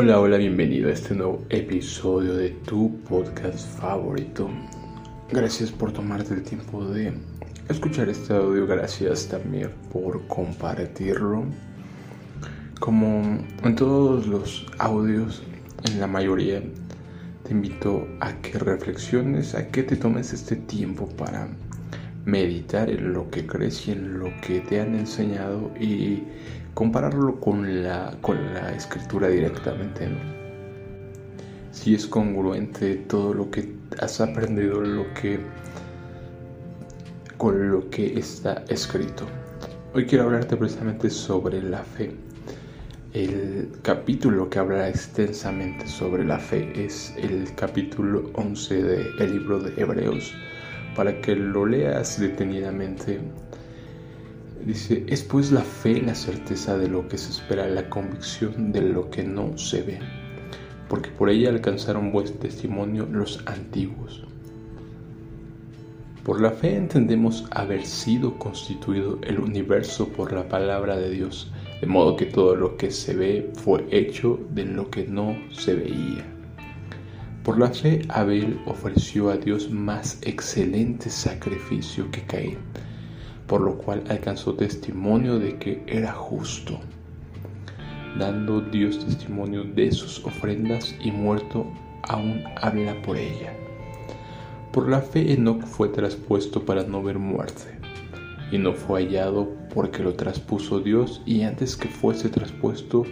Hola, 0.00 0.20
hola, 0.20 0.36
bienvenido 0.36 0.90
a 0.90 0.92
este 0.92 1.12
nuevo 1.12 1.44
episodio 1.48 2.34
de 2.34 2.50
tu 2.50 3.00
podcast 3.08 3.80
favorito. 3.80 4.48
Gracias 5.28 5.72
por 5.72 5.92
tomarte 5.92 6.34
el 6.34 6.44
tiempo 6.44 6.84
de 6.84 7.14
escuchar 7.68 8.08
este 8.08 8.32
audio, 8.32 8.64
gracias 8.64 9.26
también 9.26 9.72
por 9.92 10.24
compartirlo. 10.28 11.46
Como 12.78 13.44
en 13.64 13.74
todos 13.74 14.28
los 14.28 14.66
audios, 14.78 15.42
en 15.90 15.98
la 15.98 16.06
mayoría, 16.06 16.62
te 17.42 17.50
invito 17.50 18.06
a 18.20 18.34
que 18.34 18.56
reflexiones, 18.56 19.56
a 19.56 19.66
que 19.66 19.82
te 19.82 19.96
tomes 19.96 20.32
este 20.32 20.54
tiempo 20.54 21.08
para 21.08 21.48
meditar 22.24 22.88
en 22.88 23.14
lo 23.14 23.28
que 23.30 23.44
crees 23.48 23.88
y 23.88 23.92
en 23.92 24.20
lo 24.20 24.30
que 24.42 24.60
te 24.60 24.80
han 24.80 24.94
enseñado 24.94 25.72
y 25.80 26.22
compararlo 26.78 27.40
con 27.40 27.82
la, 27.82 28.16
con 28.20 28.54
la 28.54 28.72
escritura 28.72 29.26
directamente. 29.26 30.08
Si 31.72 31.92
es 31.96 32.06
congruente 32.06 32.94
todo 33.08 33.34
lo 33.34 33.50
que 33.50 33.74
has 34.00 34.20
aprendido 34.20 34.80
lo 34.80 35.12
que, 35.12 35.40
con 37.36 37.68
lo 37.68 37.90
que 37.90 38.16
está 38.16 38.62
escrito. 38.68 39.26
Hoy 39.92 40.06
quiero 40.06 40.26
hablarte 40.26 40.56
precisamente 40.56 41.10
sobre 41.10 41.60
la 41.60 41.82
fe. 41.82 42.14
El 43.12 43.72
capítulo 43.82 44.48
que 44.48 44.60
habla 44.60 44.88
extensamente 44.88 45.84
sobre 45.88 46.24
la 46.24 46.38
fe 46.38 46.70
es 46.76 47.12
el 47.16 47.52
capítulo 47.56 48.30
11 48.34 48.82
del 48.84 49.32
libro 49.32 49.58
de 49.58 49.82
Hebreos. 49.82 50.32
Para 50.94 51.20
que 51.22 51.34
lo 51.34 51.66
leas 51.66 52.20
detenidamente 52.20 53.18
Dice, 54.64 55.04
es 55.06 55.22
pues 55.22 55.52
la 55.52 55.62
fe 55.62 56.02
la 56.02 56.14
certeza 56.14 56.76
de 56.76 56.88
lo 56.88 57.08
que 57.08 57.16
se 57.16 57.30
espera, 57.30 57.68
la 57.68 57.88
convicción 57.88 58.72
de 58.72 58.82
lo 58.82 59.08
que 59.08 59.22
no 59.22 59.56
se 59.56 59.82
ve, 59.82 59.98
porque 60.88 61.10
por 61.10 61.30
ella 61.30 61.48
alcanzaron 61.48 62.12
buen 62.12 62.26
testimonio 62.38 63.06
los 63.10 63.40
antiguos. 63.46 64.24
Por 66.24 66.40
la 66.40 66.50
fe 66.50 66.76
entendemos 66.76 67.46
haber 67.52 67.86
sido 67.86 68.38
constituido 68.38 69.18
el 69.22 69.38
universo 69.38 70.08
por 70.08 70.32
la 70.32 70.48
palabra 70.48 70.96
de 70.96 71.10
Dios, 71.10 71.50
de 71.80 71.86
modo 71.86 72.16
que 72.16 72.26
todo 72.26 72.54
lo 72.54 72.76
que 72.76 72.90
se 72.90 73.14
ve 73.14 73.50
fue 73.54 73.86
hecho 73.90 74.38
de 74.50 74.66
lo 74.66 74.90
que 74.90 75.06
no 75.06 75.36
se 75.50 75.76
veía. 75.76 76.26
Por 77.44 77.58
la 77.58 77.70
fe 77.70 78.02
Abel 78.08 78.60
ofreció 78.66 79.30
a 79.30 79.38
Dios 79.38 79.70
más 79.70 80.18
excelente 80.20 81.08
sacrificio 81.08 82.10
que 82.10 82.22
Caín 82.22 82.58
por 83.48 83.62
lo 83.62 83.78
cual 83.78 84.04
alcanzó 84.08 84.54
testimonio 84.54 85.38
de 85.38 85.56
que 85.58 85.82
era 85.86 86.12
justo, 86.12 86.78
dando 88.18 88.60
Dios 88.60 89.04
testimonio 89.04 89.64
de 89.64 89.90
sus 89.90 90.24
ofrendas 90.24 90.94
y 91.00 91.10
muerto 91.10 91.66
aún 92.08 92.44
habla 92.60 93.00
por 93.02 93.16
ella. 93.16 93.52
Por 94.72 94.88
la 94.88 95.00
fe 95.00 95.32
Enoch 95.32 95.64
fue 95.64 95.88
traspuesto 95.88 96.64
para 96.64 96.84
no 96.84 97.02
ver 97.02 97.18
muerte, 97.18 97.78
y 98.52 98.58
no 98.58 98.74
fue 98.74 99.02
hallado 99.02 99.48
porque 99.74 100.02
lo 100.02 100.14
traspuso 100.14 100.80
Dios, 100.80 101.22
y 101.24 101.42
antes 101.42 101.74
que 101.74 101.88
fuese 101.88 102.28
traspuesto 102.28 103.04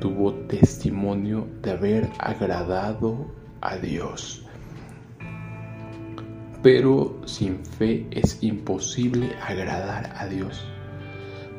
tuvo 0.00 0.34
testimonio 0.48 1.46
de 1.62 1.70
haber 1.70 2.10
agradado 2.18 3.26
a 3.62 3.76
Dios. 3.76 4.44
Pero 6.62 7.20
sin 7.24 7.64
fe 7.64 8.06
es 8.12 8.40
imposible 8.40 9.34
agradar 9.42 10.14
a 10.16 10.28
Dios, 10.28 10.64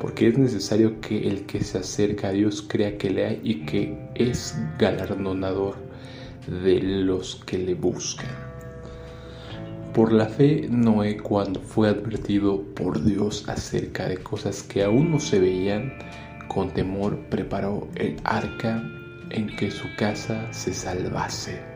porque 0.00 0.28
es 0.28 0.38
necesario 0.38 0.98
que 1.02 1.28
el 1.28 1.44
que 1.44 1.62
se 1.62 1.76
acerca 1.76 2.28
a 2.28 2.32
Dios 2.32 2.64
crea 2.66 2.96
que 2.96 3.10
le 3.10 3.26
hay 3.26 3.40
y 3.44 3.66
que 3.66 3.98
es 4.14 4.58
galardonador 4.78 5.76
de 6.46 6.80
los 6.80 7.36
que 7.44 7.58
le 7.58 7.74
buscan. 7.74 8.30
Por 9.92 10.10
la 10.10 10.26
fe, 10.26 10.68
Noé, 10.70 11.18
cuando 11.18 11.60
fue 11.60 11.88
advertido 11.90 12.62
por 12.74 13.04
Dios 13.04 13.46
acerca 13.46 14.08
de 14.08 14.16
cosas 14.16 14.62
que 14.62 14.84
aún 14.84 15.10
no 15.10 15.20
se 15.20 15.38
veían, 15.38 15.92
con 16.48 16.70
temor 16.72 17.18
preparó 17.28 17.88
el 17.94 18.16
arca 18.24 18.82
en 19.28 19.54
que 19.54 19.70
su 19.70 19.86
casa 19.96 20.50
se 20.50 20.72
salvase. 20.72 21.73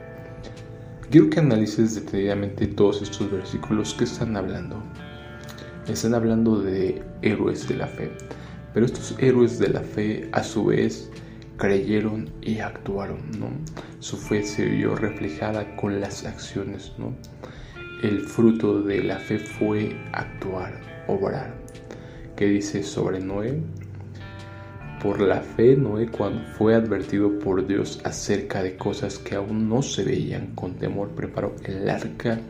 Quiero 1.10 1.30
que 1.30 1.40
analices 1.40 1.94
detenidamente 1.94 2.66
todos 2.66 3.00
estos 3.00 3.30
versículos 3.30 3.94
que 3.94 4.04
están 4.04 4.36
hablando. 4.36 4.76
Están 5.86 6.12
hablando 6.12 6.60
de 6.60 7.02
héroes 7.22 7.66
de 7.66 7.76
la 7.76 7.86
fe, 7.86 8.12
pero 8.74 8.84
estos 8.84 9.14
héroes 9.18 9.58
de 9.58 9.70
la 9.70 9.80
fe 9.80 10.28
a 10.32 10.42
su 10.42 10.66
vez 10.66 11.10
creyeron 11.56 12.28
y 12.42 12.58
actuaron, 12.58 13.22
¿no? 13.40 13.48
Su 14.00 14.18
fe 14.18 14.42
se 14.42 14.66
vio 14.66 14.96
reflejada 14.96 15.76
con 15.76 15.98
las 15.98 16.26
acciones, 16.26 16.92
¿no? 16.98 17.14
El 18.02 18.20
fruto 18.20 18.82
de 18.82 19.02
la 19.02 19.16
fe 19.16 19.38
fue 19.38 19.96
actuar, 20.12 20.78
obrar. 21.06 21.54
¿Qué 22.36 22.44
dice 22.48 22.82
sobre 22.82 23.18
Noé? 23.20 23.62
Por 25.02 25.20
la 25.20 25.40
fe, 25.40 25.76
Noé, 25.76 26.08
cuando 26.08 26.42
fue 26.56 26.74
advertido 26.74 27.38
por 27.38 27.66
Dios 27.66 28.00
acerca 28.04 28.62
de 28.62 28.76
cosas 28.76 29.18
que 29.18 29.36
aún 29.36 29.68
no 29.68 29.80
se 29.80 30.02
veían, 30.02 30.54
con 30.54 30.74
temor 30.74 31.10
preparó 31.10 31.54
el 31.64 31.88
arca 31.88 32.40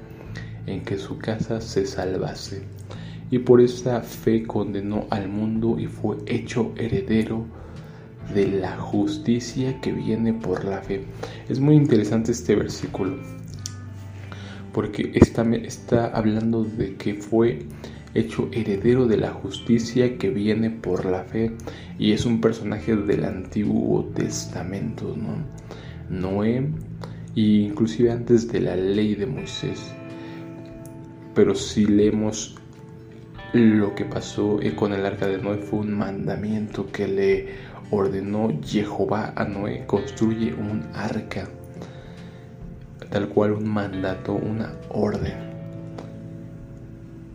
en 0.66 0.82
que 0.82 0.96
su 0.96 1.18
casa 1.18 1.60
se 1.60 1.86
salvase. 1.86 2.62
Y 3.30 3.40
por 3.40 3.60
esa 3.60 4.00
fe 4.00 4.44
condenó 4.44 5.06
al 5.10 5.28
mundo 5.28 5.78
y 5.78 5.86
fue 5.86 6.16
hecho 6.26 6.72
heredero 6.76 7.44
de 8.34 8.46
la 8.46 8.78
justicia 8.78 9.78
que 9.80 9.92
viene 9.92 10.32
por 10.32 10.64
la 10.64 10.80
fe. 10.80 11.04
Es 11.48 11.60
muy 11.60 11.76
interesante 11.76 12.32
este 12.32 12.56
versículo 12.56 13.18
porque 14.72 15.10
está, 15.14 15.42
está 15.56 16.06
hablando 16.06 16.62
de 16.62 16.94
que 16.94 17.14
fue 17.14 17.66
hecho 18.14 18.48
heredero 18.52 19.06
de 19.06 19.16
la 19.16 19.30
justicia 19.30 20.16
que 20.18 20.30
viene 20.30 20.70
por 20.70 21.04
la 21.04 21.24
fe 21.24 21.52
y 21.98 22.12
es 22.12 22.24
un 22.24 22.40
personaje 22.40 22.96
del 22.96 23.24
Antiguo 23.24 24.04
Testamento, 24.14 25.14
¿no? 25.16 25.44
Noé, 26.08 26.68
e 27.36 27.40
inclusive 27.40 28.10
antes 28.10 28.50
de 28.50 28.60
la 28.60 28.76
ley 28.76 29.14
de 29.14 29.26
Moisés. 29.26 29.92
Pero 31.34 31.54
si 31.54 31.86
leemos 31.86 32.56
lo 33.52 33.94
que 33.94 34.04
pasó 34.04 34.58
con 34.76 34.92
el 34.92 35.06
arca 35.06 35.26
de 35.26 35.38
Noé 35.38 35.58
fue 35.58 35.80
un 35.80 35.94
mandamiento 35.94 36.90
que 36.90 37.08
le 37.08 37.48
ordenó 37.90 38.52
Jehová 38.62 39.32
a 39.36 39.44
Noé, 39.44 39.84
construye 39.86 40.52
un 40.52 40.84
arca, 40.94 41.48
tal 43.10 43.28
cual 43.28 43.52
un 43.52 43.68
mandato, 43.68 44.34
una 44.34 44.74
orden. 44.90 45.47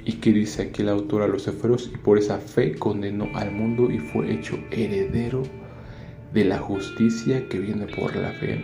Y 0.05 0.13
que 0.13 0.33
dice 0.33 0.63
aquí 0.63 0.81
el 0.81 0.89
autor 0.89 1.21
a 1.21 1.27
los 1.27 1.47
Eferos, 1.47 1.89
y 1.93 1.97
por 1.97 2.17
esa 2.17 2.37
fe 2.37 2.75
condenó 2.75 3.29
al 3.35 3.51
mundo 3.51 3.89
y 3.89 3.99
fue 3.99 4.33
hecho 4.33 4.59
heredero 4.71 5.43
de 6.33 6.45
la 6.45 6.59
justicia 6.59 7.47
que 7.47 7.59
viene 7.59 7.85
por 7.87 8.15
la 8.15 8.31
fe. 8.33 8.61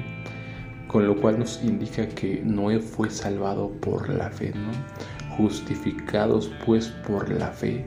Con 0.87 1.05
lo 1.05 1.15
cual 1.15 1.39
nos 1.39 1.63
indica 1.63 2.07
que 2.09 2.41
Noé 2.43 2.79
fue 2.79 3.09
salvado 3.09 3.69
por 3.79 4.09
la 4.09 4.31
fe, 4.31 4.51
¿no? 4.55 4.71
Justificados 5.37 6.51
pues 6.65 6.87
por 7.07 7.29
la 7.29 7.51
fe, 7.51 7.85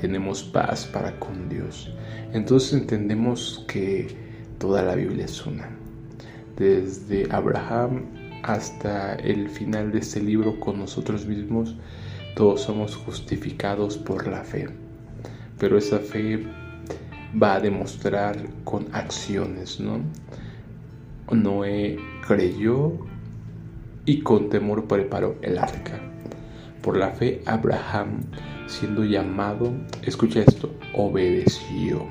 tenemos 0.00 0.42
paz 0.42 0.86
para 0.86 1.18
con 1.18 1.48
Dios. 1.48 1.92
Entonces 2.32 2.72
entendemos 2.72 3.64
que 3.68 4.08
toda 4.58 4.82
la 4.82 4.94
Biblia 4.94 5.24
es 5.24 5.44
una. 5.44 5.68
Desde 6.56 7.26
Abraham 7.30 8.04
hasta 8.42 9.14
el 9.16 9.48
final 9.48 9.92
de 9.92 9.98
este 9.98 10.22
libro 10.22 10.58
con 10.60 10.78
nosotros 10.78 11.26
mismos, 11.26 11.76
todos 12.40 12.62
somos 12.62 12.96
justificados 12.96 13.98
por 13.98 14.26
la 14.26 14.42
fe, 14.42 14.66
pero 15.58 15.76
esa 15.76 15.98
fe 15.98 16.42
va 17.40 17.56
a 17.56 17.60
demostrar 17.60 18.34
con 18.64 18.86
acciones, 18.94 19.78
¿no? 19.78 20.00
Noé 21.30 21.98
creyó 22.26 22.94
y 24.06 24.22
con 24.22 24.48
temor 24.48 24.86
preparó 24.86 25.36
el 25.42 25.58
arca. 25.58 26.00
Por 26.80 26.96
la 26.96 27.10
fe, 27.10 27.42
Abraham, 27.44 28.22
siendo 28.66 29.04
llamado, 29.04 29.70
escucha 30.00 30.40
esto, 30.40 30.74
obedeció. 30.94 32.06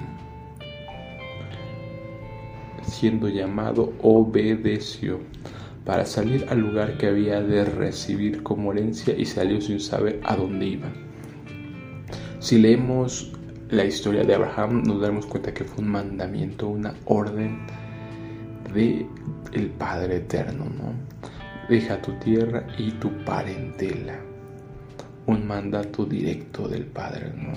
Siendo 2.84 3.30
llamado, 3.30 3.94
obedeció 4.04 5.22
para 5.86 6.06
salir 6.06 6.46
al 6.50 6.60
lugar 6.60 6.98
que 6.98 7.08
había 7.08 7.42
de 7.42 7.66
recibir 7.66 8.44
como 8.44 8.72
herencia 8.72 9.16
y 9.18 9.26
salió 9.26 9.60
sin 9.62 9.80
saber 9.80 10.20
a 10.24 10.36
dónde 10.36 10.66
iba. 10.66 10.90
Si 12.40 12.58
leemos 12.58 13.32
la 13.70 13.86
historia 13.86 14.24
de 14.24 14.34
Abraham 14.34 14.84
nos 14.84 15.02
damos 15.02 15.26
cuenta 15.26 15.54
que 15.54 15.64
fue 15.64 15.84
un 15.84 15.92
mandamiento, 15.92 16.68
una 16.68 16.94
orden 17.06 17.60
de 18.74 19.06
el 19.54 19.68
Padre 19.70 20.18
Eterno, 20.18 20.66
¿no? 20.66 20.94
Deja 21.70 22.02
tu 22.02 22.14
tierra 22.14 22.66
y 22.78 22.92
tu 22.92 23.12
parentela. 23.24 24.20
Un 25.28 25.46
mandato 25.46 26.06
directo 26.06 26.68
del 26.68 26.86
Padre, 26.86 27.32
¿no? 27.36 27.54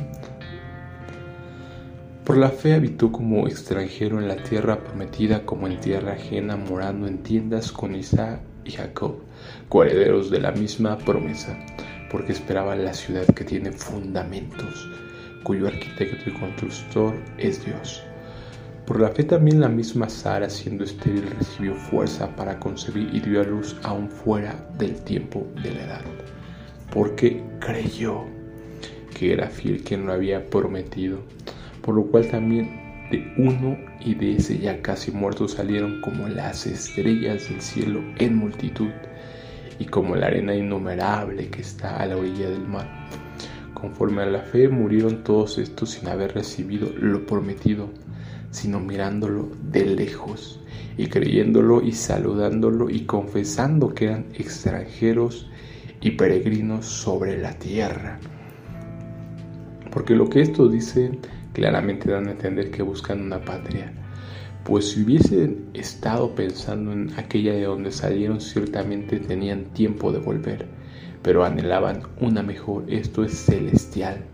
Por 2.25 2.39
la 2.39 2.51
fe 2.51 2.75
habitó 2.75 3.11
como 3.11 3.49
extranjero 3.49 4.21
en 4.21 4.29
la 4.29 4.37
tierra 4.37 4.79
prometida 4.79 5.45
como 5.45 5.67
en 5.67 5.81
tierra 5.81 6.13
ajena, 6.13 6.57
morando 6.57 7.09
en 7.09 7.19
tiendas 7.19 7.73
con 7.73 7.97
Isaac 7.97 8.39
y 8.65 8.71
Jacob, 8.71 9.17
coherederos 9.69 10.31
de 10.31 10.39
la 10.39 10.53
misma 10.53 10.99
promesa, 10.99 11.59
porque 12.13 12.31
esperaba 12.31 12.77
la 12.77 12.95
ciudad 12.95 13.27
que 13.27 13.43
tiene 13.43 13.73
fundamentos, 13.73 14.89
cuyo 15.43 15.67
arquitecto 15.67 16.31
y 16.31 16.33
constructor 16.35 17.13
es 17.39 17.65
Dios. 17.65 18.05
Por 18.87 19.01
la 19.01 19.09
fe 19.09 19.25
también 19.25 19.61
la 19.61 19.69
misma 19.69 20.09
Sara, 20.09 20.49
siendo 20.49 20.85
estéril, 20.85 21.29
recibió 21.37 21.75
fuerza 21.75 22.29
para 22.37 22.61
concebir 22.61 23.13
y 23.13 23.19
dio 23.19 23.41
a 23.41 23.45
luz 23.45 23.75
aún 23.83 24.09
fuera 24.09 24.55
del 24.79 24.95
tiempo 25.03 25.45
de 25.61 25.73
la 25.73 25.85
edad, 25.87 26.05
porque 26.93 27.43
creyó 27.59 28.27
que 29.13 29.33
era 29.33 29.49
fiel 29.49 29.83
quien 29.83 30.07
lo 30.07 30.13
había 30.13 30.47
prometido 30.47 31.19
por 31.83 31.95
lo 31.95 32.05
cual 32.07 32.27
también 32.29 32.71
de 33.11 33.33
uno 33.37 33.77
y 34.01 34.15
de 34.15 34.37
ese 34.37 34.59
ya 34.59 34.81
casi 34.81 35.11
muerto 35.11 35.47
salieron 35.47 36.01
como 36.01 36.29
las 36.29 36.67
estrellas 36.67 37.49
del 37.49 37.61
cielo 37.61 38.01
en 38.19 38.37
multitud 38.37 38.91
y 39.79 39.85
como 39.85 40.17
la 40.17 40.27
arena 40.29 40.55
innumerable 40.55 41.49
que 41.49 41.61
está 41.61 41.99
a 41.99 42.07
la 42.07 42.17
orilla 42.17 42.49
del 42.49 42.67
mar. 42.67 42.89
Conforme 43.75 44.23
a 44.23 44.27
la 44.27 44.41
fe 44.41 44.69
murieron 44.69 45.25
todos 45.25 45.59
estos 45.59 45.91
sin 45.91 46.09
haber 46.09 46.35
recibido 46.35 46.89
lo 46.99 47.27
prometido, 47.27 47.91
sino 48.51 48.81
mirándolo 48.81 49.49
de 49.71 49.85
lejos 49.87 50.61
y 50.97 51.09
creyéndolo 51.09 51.83
y 51.83 51.93
saludándolo 51.93 52.91
y 52.91 53.07
confesando 53.07 53.95
que 53.95 54.07
eran 54.07 54.27
extranjeros 54.35 55.51
y 56.01 56.13
peregrinos 56.13 56.87
sobre 56.87 57.39
la 57.39 57.59
tierra. 57.59 58.19
Porque 59.91 60.15
lo 60.15 60.29
que 60.29 60.43
esto 60.43 60.69
dice 60.69 61.19
claramente 61.53 62.11
dan 62.11 62.29
a 62.29 62.33
entender 62.33 62.71
que 62.71 62.83
buscan 62.83 63.21
una 63.21 63.45
patria. 63.45 63.93
Pues 64.65 64.91
si 64.91 65.03
hubiesen 65.03 65.67
estado 65.75 66.35
pensando 66.35 66.93
en 66.93 67.13
aquella 67.19 67.53
de 67.53 67.65
donde 67.65 67.91
salieron, 67.91 68.41
ciertamente 68.41 69.19
tenían 69.19 69.65
tiempo 69.75 70.13
de 70.13 70.21
volver, 70.21 70.67
pero 71.23 71.45
anhelaban 71.45 72.03
una 72.21 72.43
mejor, 72.43 72.85
esto 72.89 73.25
es 73.25 73.33
celestial, 73.33 74.25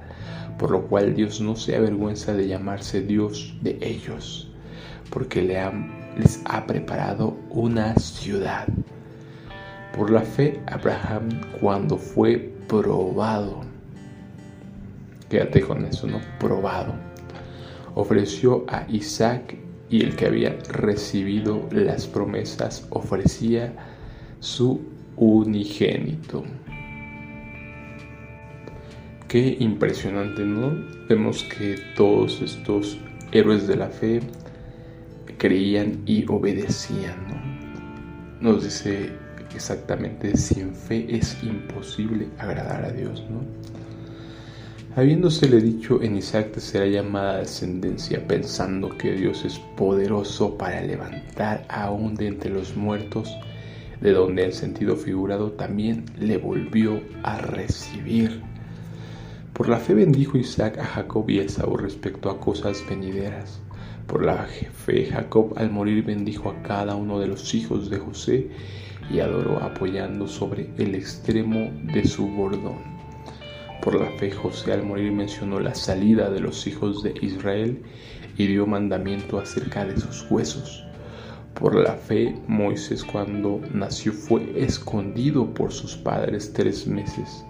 por 0.59 0.71
lo 0.71 0.87
cual 0.87 1.15
Dios 1.15 1.41
no 1.41 1.57
se 1.57 1.77
avergüenza 1.77 2.35
de 2.35 2.47
llamarse 2.47 3.01
Dios 3.01 3.57
de 3.63 3.79
ellos, 3.81 4.51
porque 5.11 5.43
les 5.43 6.43
ha 6.45 6.67
preparado 6.67 7.39
una 7.51 7.95
ciudad. 7.95 8.69
Por 9.97 10.11
la 10.11 10.21
fe, 10.21 10.61
Abraham, 10.67 11.41
cuando 11.61 11.97
fue 11.97 12.53
probado, 12.69 13.68
quédate 15.29 15.61
con 15.61 15.85
eso, 15.85 16.07
¿no? 16.07 16.21
Probado 16.39 16.95
ofreció 17.99 18.65
a 18.69 18.87
Isaac 18.89 19.57
y 19.91 20.05
el 20.05 20.15
que 20.15 20.27
había 20.27 20.57
recibido 20.69 21.69
las 21.73 22.07
promesas 22.07 22.87
ofrecía 22.91 23.73
su 24.39 24.81
unigénito. 25.17 26.45
Qué 29.27 29.57
impresionante, 29.59 30.45
¿no? 30.45 30.73
Vemos 31.09 31.43
que 31.43 31.77
todos 31.97 32.41
estos 32.41 32.99
héroes 33.33 33.67
de 33.67 33.77
la 33.77 33.89
fe 33.89 34.21
creían 35.37 36.03
y 36.07 36.25
obedecían, 36.29 37.17
¿no? 37.29 38.53
Nos 38.53 38.63
dice 38.63 39.11
exactamente, 39.53 40.37
sin 40.37 40.73
fe 40.73 41.05
es 41.09 41.37
imposible 41.43 42.29
agradar 42.39 42.85
a 42.85 42.93
Dios, 42.93 43.25
¿no? 43.29 43.41
Habiéndosele 44.99 45.61
dicho 45.61 46.03
en 46.03 46.17
Isaac 46.17 46.51
te 46.55 46.61
será 46.61 46.85
llamada 46.85 47.39
descendencia, 47.39 48.27
pensando 48.27 48.99
que 48.99 49.13
Dios 49.13 49.45
es 49.45 49.61
poderoso 49.77 50.59
para 50.59 50.81
levantar 50.81 51.65
aún 51.69 52.17
de 52.17 52.27
entre 52.27 52.51
los 52.51 52.75
muertos, 52.75 53.33
de 54.01 54.11
donde 54.11 54.45
el 54.45 54.53
sentido 54.53 54.97
figurado 54.97 55.53
también 55.53 56.05
le 56.19 56.37
volvió 56.37 57.01
a 57.23 57.39
recibir. 57.39 58.41
Por 59.53 59.69
la 59.69 59.77
fe 59.77 59.95
bendijo 59.95 60.37
Isaac 60.37 60.79
a 60.79 60.85
Jacob 60.85 61.31
y 61.31 61.39
a 61.39 61.43
Esaú 61.45 61.77
respecto 61.77 62.29
a 62.29 62.41
cosas 62.41 62.85
venideras. 62.91 63.61
Por 64.09 64.25
la 64.25 64.49
fe 64.49 65.07
Jacob 65.07 65.53
al 65.59 65.71
morir 65.71 66.03
bendijo 66.07 66.51
a 66.51 66.61
cada 66.65 66.97
uno 66.97 67.21
de 67.21 67.29
los 67.29 67.55
hijos 67.55 67.89
de 67.89 67.99
José 67.99 68.49
y 69.13 69.21
adoró 69.21 69.63
apoyando 69.63 70.27
sobre 70.27 70.71
el 70.77 70.97
extremo 70.97 71.71
de 71.85 72.05
su 72.05 72.27
bordón. 72.27 72.98
Por 73.83 73.95
la 73.95 74.11
fe 74.19 74.31
José 74.33 74.73
al 74.73 74.83
morir 74.83 75.13
mencionó 75.13 75.61
la 75.61 75.75
salida 75.75 76.31
de 76.31 76.41
los 76.41 76.67
hijos 76.67 77.03
de 77.03 77.15
Israel 77.23 77.83
y 78.37 78.47
dio 78.47 78.67
mandamiento 78.67 79.39
acerca 79.39 79.85
de 79.85 79.97
sus 79.97 80.29
huesos. 80.31 80.85
Por 81.55 81.75
la 81.75 81.95
fe 81.95 82.37
Moisés 82.49 83.05
cuando 83.05 83.61
nació 83.73 84.13
fue 84.13 84.53
escondido 84.57 85.55
por 85.55 85.73
sus 85.73 85.97
padres 85.97 86.53
tres 86.53 86.87
meses, 86.87 87.45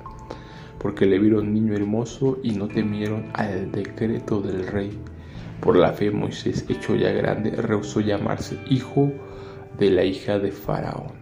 porque 0.78 1.06
le 1.06 1.18
vieron 1.18 1.52
niño 1.52 1.74
hermoso 1.74 2.38
y 2.42 2.52
no 2.52 2.68
temieron 2.68 3.30
al 3.34 3.72
decreto 3.72 4.40
del 4.40 4.66
rey. 4.66 4.98
Por 5.60 5.76
la 5.76 5.92
fe 5.92 6.10
Moisés, 6.10 6.64
hecho 6.68 6.94
ya 6.94 7.10
grande, 7.10 7.50
rehusó 7.50 8.00
llamarse 8.00 8.58
hijo 8.70 9.12
de 9.78 9.90
la 9.90 10.04
hija 10.04 10.38
de 10.38 10.52
Faraón, 10.52 11.12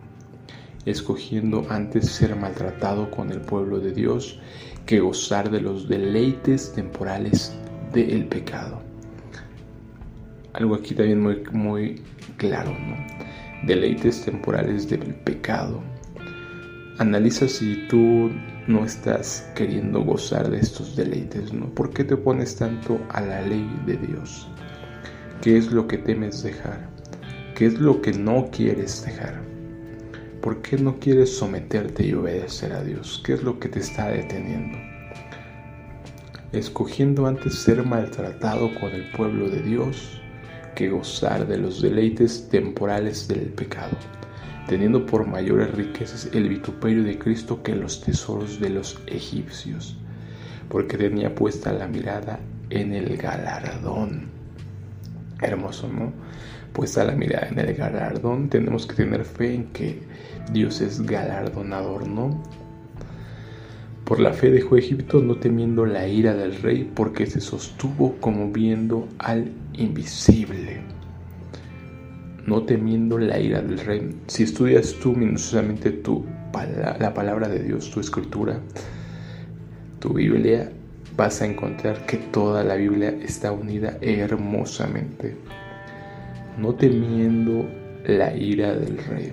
escogiendo 0.84 1.64
antes 1.70 2.10
ser 2.10 2.36
maltratado 2.36 3.10
con 3.10 3.30
el 3.30 3.40
pueblo 3.40 3.80
de 3.80 3.92
Dios 3.92 4.38
que 4.86 5.00
gozar 5.00 5.50
de 5.50 5.60
los 5.60 5.88
deleites 5.88 6.72
temporales 6.72 7.52
del 7.92 8.26
pecado. 8.26 8.80
Algo 10.52 10.76
aquí 10.76 10.94
también 10.94 11.20
muy, 11.20 11.42
muy 11.52 12.02
claro, 12.36 12.70
¿no? 12.70 12.96
Deleites 13.66 14.24
temporales 14.24 14.88
del 14.88 15.14
pecado. 15.16 15.82
Analiza 16.98 17.48
si 17.48 17.86
tú 17.88 18.30
no 18.68 18.84
estás 18.84 19.50
queriendo 19.56 20.02
gozar 20.02 20.50
de 20.50 20.60
estos 20.60 20.94
deleites, 20.94 21.52
¿no? 21.52 21.66
¿Por 21.74 21.90
qué 21.90 22.04
te 22.04 22.14
opones 22.14 22.56
tanto 22.56 23.00
a 23.10 23.20
la 23.20 23.42
ley 23.42 23.68
de 23.86 23.96
Dios? 23.96 24.48
¿Qué 25.42 25.58
es 25.58 25.72
lo 25.72 25.86
que 25.88 25.98
temes 25.98 26.42
dejar? 26.42 26.88
¿Qué 27.56 27.66
es 27.66 27.74
lo 27.74 28.00
que 28.00 28.12
no 28.12 28.48
quieres 28.50 29.04
dejar? 29.04 29.55
¿Por 30.46 30.62
qué 30.62 30.78
no 30.78 31.00
quieres 31.00 31.36
someterte 31.36 32.06
y 32.06 32.14
obedecer 32.14 32.72
a 32.72 32.84
Dios? 32.84 33.20
¿Qué 33.24 33.32
es 33.32 33.42
lo 33.42 33.58
que 33.58 33.68
te 33.68 33.80
está 33.80 34.10
deteniendo? 34.10 34.78
Escogiendo 36.52 37.26
antes 37.26 37.56
ser 37.56 37.84
maltratado 37.84 38.72
con 38.78 38.92
el 38.92 39.10
pueblo 39.10 39.50
de 39.50 39.60
Dios 39.60 40.20
que 40.76 40.88
gozar 40.88 41.48
de 41.48 41.58
los 41.58 41.82
deleites 41.82 42.48
temporales 42.48 43.26
del 43.26 43.48
pecado, 43.54 43.96
teniendo 44.68 45.04
por 45.04 45.26
mayores 45.26 45.74
riquezas 45.74 46.30
el 46.32 46.48
vituperio 46.48 47.02
de 47.02 47.18
Cristo 47.18 47.60
que 47.64 47.74
los 47.74 48.00
tesoros 48.02 48.60
de 48.60 48.70
los 48.70 49.00
egipcios, 49.08 49.96
porque 50.68 50.96
tenía 50.96 51.34
puesta 51.34 51.72
la 51.72 51.88
mirada 51.88 52.38
en 52.70 52.94
el 52.94 53.16
galardón. 53.16 54.28
Hermoso, 55.42 55.88
¿no? 55.88 56.12
Puesta 56.76 57.04
la 57.04 57.12
mirada 57.12 57.48
en 57.48 57.58
el 57.58 57.72
galardón, 57.72 58.50
tenemos 58.50 58.86
que 58.86 58.96
tener 58.96 59.24
fe 59.24 59.54
en 59.54 59.64
que 59.72 59.98
Dios 60.52 60.82
es 60.82 61.00
galardonador, 61.00 62.06
¿no? 62.06 62.42
Por 64.04 64.20
la 64.20 64.34
fe 64.34 64.50
dejó 64.50 64.76
Egipto 64.76 65.22
no 65.22 65.36
temiendo 65.36 65.86
la 65.86 66.06
ira 66.06 66.34
del 66.34 66.60
rey 66.60 66.86
porque 66.94 67.24
se 67.24 67.40
sostuvo 67.40 68.16
como 68.20 68.52
viendo 68.52 69.08
al 69.18 69.50
invisible. 69.72 70.82
No 72.46 72.64
temiendo 72.64 73.16
la 73.16 73.40
ira 73.40 73.62
del 73.62 73.78
rey. 73.78 74.14
Si 74.26 74.42
estudias 74.42 74.96
tú 75.00 75.14
minuciosamente 75.14 75.92
tu, 75.92 76.26
la 77.00 77.14
palabra 77.14 77.48
de 77.48 77.60
Dios, 77.60 77.90
tu 77.90 78.00
escritura, 78.00 78.60
tu 79.98 80.12
Biblia, 80.12 80.70
vas 81.16 81.40
a 81.40 81.46
encontrar 81.46 82.04
que 82.04 82.18
toda 82.18 82.62
la 82.64 82.74
Biblia 82.74 83.16
está 83.22 83.50
unida 83.50 83.96
hermosamente. 84.02 85.36
No 86.56 86.74
temiendo 86.74 87.68
la 88.06 88.34
ira 88.34 88.74
del 88.74 88.96
rey. 88.96 89.32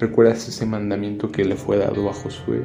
¿Recuerdas 0.00 0.48
ese 0.48 0.66
mandamiento 0.66 1.30
que 1.30 1.44
le 1.44 1.54
fue 1.54 1.76
dado 1.76 2.10
a 2.10 2.12
Josué? 2.12 2.62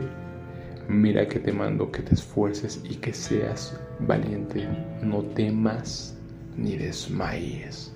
Mira 0.87 1.27
que 1.27 1.39
te 1.39 1.51
mando 1.51 1.91
que 1.91 2.01
te 2.01 2.15
esfuerces 2.15 2.81
y 2.83 2.95
que 2.95 3.13
seas 3.13 3.79
valiente. 3.99 4.67
No 5.03 5.21
temas 5.21 6.17
ni 6.57 6.75
desmayes. 6.75 7.93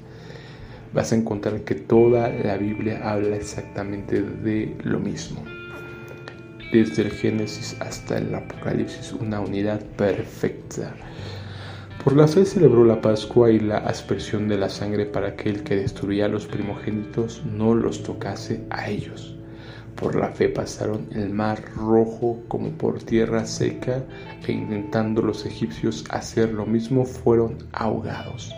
Vas 0.94 1.14
a 1.14 1.16
encontrar 1.16 1.62
que 1.62 1.74
toda 1.74 2.30
la 2.30 2.58
Biblia 2.58 3.00
habla 3.04 3.38
exactamente 3.38 4.22
de 4.22 4.76
lo 4.84 5.00
mismo. 5.00 5.42
Desde 6.72 7.02
el 7.04 7.12
Génesis 7.12 7.76
hasta 7.80 8.20
el 8.20 8.36
Apocalipsis, 8.36 9.14
una 9.14 9.40
unidad 9.40 9.82
perfecta. 9.98 10.94
Por 12.04 12.18
la 12.18 12.28
fe 12.28 12.46
celebró 12.46 12.84
la 12.84 13.00
Pascua 13.00 13.52
y 13.52 13.60
la 13.60 13.78
aspersión 13.78 14.48
de 14.48 14.58
la 14.58 14.70
sangre 14.70 15.06
para 15.06 15.36
que 15.36 15.50
el 15.50 15.62
que 15.62 15.76
destruía 15.76 16.26
a 16.26 16.30
los 16.30 16.48
primogénitos 16.48 17.44
no 17.46 17.76
los 17.76 18.02
tocase 18.02 18.66
a 18.72 18.90
ellos, 18.90 19.36
Por 19.96 20.16
la 20.16 20.30
fe 20.30 20.50
pasaron 20.50 21.08
el 21.12 21.30
mar 21.30 21.64
rojo 21.76 22.42
como 22.48 22.72
por 22.72 23.04
tierra 23.04 23.46
seca 23.46 24.04
e 24.48 24.52
intentando 24.52 25.22
los 25.22 25.46
egipcios 25.46 26.04
hacer 26.10 26.52
lo 26.54 26.66
mismo 26.66 27.06
fueron 27.06 27.60
ahogados. 27.72 28.52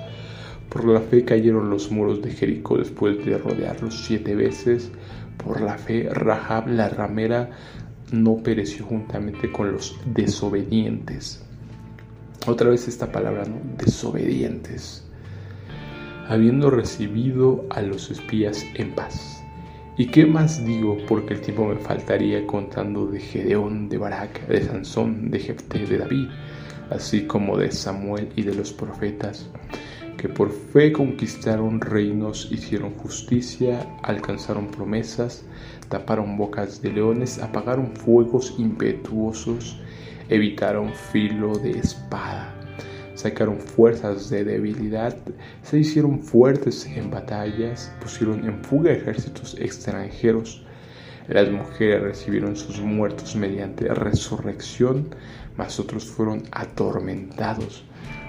Por 0.70 0.86
la 0.86 1.02
fe 1.02 1.26
cayeron 1.26 1.70
los 1.70 1.92
muros 1.92 2.22
de 2.22 2.32
Jericó 2.32 2.78
después 2.78 3.26
de 3.26 3.38
rodearlos 3.38 4.06
siete 4.06 4.36
veces. 4.36 4.90
Por 5.36 5.60
la 5.60 5.78
fe 5.78 6.08
Rahab 6.10 6.70
la 6.70 6.88
ramera 6.88 7.50
no 8.10 8.38
pereció 8.38 8.86
juntamente 8.86 9.52
con 9.52 9.74
los 9.74 10.00
desobedientes. 10.06 11.44
Otra 12.46 12.70
vez 12.70 12.90
esta 12.90 13.10
palabra, 13.10 13.46
¿no? 13.46 13.56
Desobedientes. 13.78 15.06
Habiendo 16.28 16.70
recibido 16.70 17.66
a 17.70 17.82
los 17.82 18.12
espías 18.12 18.66
en 18.76 18.94
paz. 18.94 19.42
¿Y 19.96 20.08
qué 20.08 20.26
más 20.26 20.66
digo? 20.66 20.98
Porque 21.08 21.36
el 21.36 21.42
tiempo 21.42 21.68
me 21.68 21.78
faltaría 21.78 22.46
contando 22.46 23.06
de 23.06 23.22
Gedeón, 23.22 23.88
de 23.88 23.98
Barak, 23.98 24.46
de 24.48 24.62
Sansón, 24.62 25.32
de 25.32 25.40
Jefté, 25.40 25.86
de 25.86 26.00
David, 26.00 26.28
así 26.90 27.22
como 27.28 27.58
de 27.58 27.72
Samuel 27.72 28.28
y 28.36 28.42
de 28.42 28.56
los 28.56 28.74
profetas, 28.74 29.48
que 30.18 30.28
por 30.28 30.52
fe 30.52 30.92
conquistaron 30.92 31.80
reinos, 31.80 32.50
hicieron 32.52 32.94
justicia, 32.96 33.88
alcanzaron 34.02 34.68
promesas, 34.68 35.46
taparon 35.88 36.36
bocas 36.36 36.82
de 36.82 36.92
leones, 36.92 37.40
apagaron 37.40 37.96
fuegos 37.96 38.56
impetuosos, 38.58 39.80
evitaron 40.30 40.94
filo 40.94 41.58
de 41.58 41.72
espada 41.72 42.54
sacaron 43.16 43.60
fuerzas 43.60 44.30
de 44.30 44.44
debilidad, 44.44 45.16
se 45.62 45.80
hicieron 45.80 46.20
fuertes 46.20 46.86
en 46.86 47.10
batallas, 47.10 47.92
pusieron 48.02 48.46
en 48.46 48.64
fuga 48.64 48.92
ejércitos 48.92 49.56
extranjeros. 49.60 50.66
Las 51.28 51.50
mujeres 51.50 52.02
recibieron 52.02 52.56
sus 52.56 52.82
muertos 52.82 53.36
mediante 53.36 53.88
resurrección, 53.88 55.16
mas 55.56 55.80
otros 55.80 56.06
fueron 56.06 56.44
atormentados, 56.52 57.86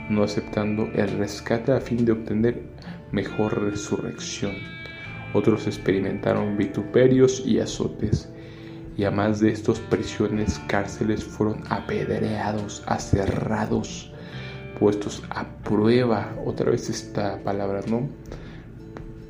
no 0.08 0.22
aceptando 0.22 0.84
el 0.94 1.08
rescate 1.18 1.72
a 1.72 1.80
fin 1.80 2.04
de 2.04 2.12
obtener 2.12 2.62
mejor 3.10 3.64
resurrección. 3.64 4.52
Otros 5.32 5.66
experimentaron 5.66 6.56
vituperios 6.56 7.42
y 7.44 7.58
azotes, 7.58 8.28
y 8.96 9.04
a 9.04 9.10
más 9.10 9.40
de 9.40 9.50
estos 9.50 9.80
prisiones, 9.80 10.60
cárceles 10.68 11.24
fueron 11.24 11.62
apedreados, 11.68 12.82
aserrados, 12.86 14.12
puestos 14.78 15.22
a 15.30 15.44
prueba, 15.64 16.34
otra 16.44 16.70
vez 16.70 16.88
esta 16.88 17.38
palabra, 17.42 17.80
¿no? 17.88 18.08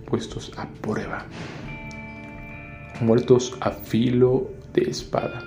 Puestos 0.06 0.52
a 0.56 0.68
prueba, 0.68 1.25
muertos 3.00 3.56
a 3.61 3.71
filo 3.71 4.50
de 4.75 4.83
espada. 4.83 5.42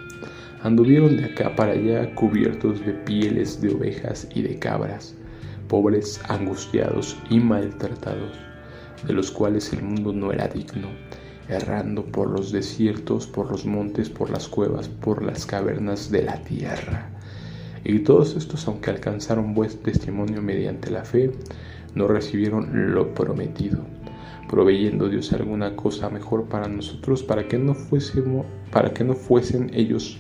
Anduvieron 0.64 1.18
de 1.18 1.26
acá 1.26 1.56
para 1.56 1.74
allá 1.74 2.14
cubiertos 2.16 2.84
de 2.84 2.94
pieles 2.94 3.62
de 3.62 3.70
ovejas 3.70 4.28
y 4.34 4.42
de 4.42 4.58
cabras, 4.58 5.14
pobres, 5.68 6.20
angustiados 6.28 7.18
y 7.30 7.40
maltratados, 7.40 8.36
de 9.06 9.14
los 9.14 9.30
cuales 9.30 9.72
el 9.74 9.84
mundo 9.84 10.12
no 10.12 10.32
era 10.34 10.48
digno, 10.48 10.90
errando 11.50 12.06
por 12.06 12.30
los 12.30 12.52
desiertos, 12.52 13.28
por 13.28 13.52
los 13.52 13.66
montes, 13.66 14.10
por 14.10 14.30
las 14.30 14.48
cuevas, 14.48 14.90
por 14.90 15.24
las 15.24 15.46
cavernas 15.46 16.12
de 16.12 16.24
la 16.24 16.44
tierra. 16.44 17.10
Y 17.84 18.00
todos 18.00 18.36
estos, 18.36 18.68
aunque 18.68 18.90
alcanzaron 18.90 19.54
buen 19.54 19.70
testimonio 19.80 20.42
mediante 20.42 20.92
la 20.92 21.06
fe, 21.06 21.32
no 21.96 22.08
recibieron 22.08 22.94
lo 22.94 23.14
prometido, 23.14 23.80
proveyendo 24.50 25.10
Dios 25.10 25.32
alguna 25.34 25.76
cosa 25.76 26.10
mejor 26.10 26.46
para 26.46 26.68
nosotros, 26.68 27.24
para 27.24 27.48
que 27.48 27.58
no 27.58 27.74
fuésemos, 27.74 28.46
para 28.72 28.94
que 28.94 29.04
no 29.04 29.14
fuesen 29.14 29.72
ellos 29.74 30.20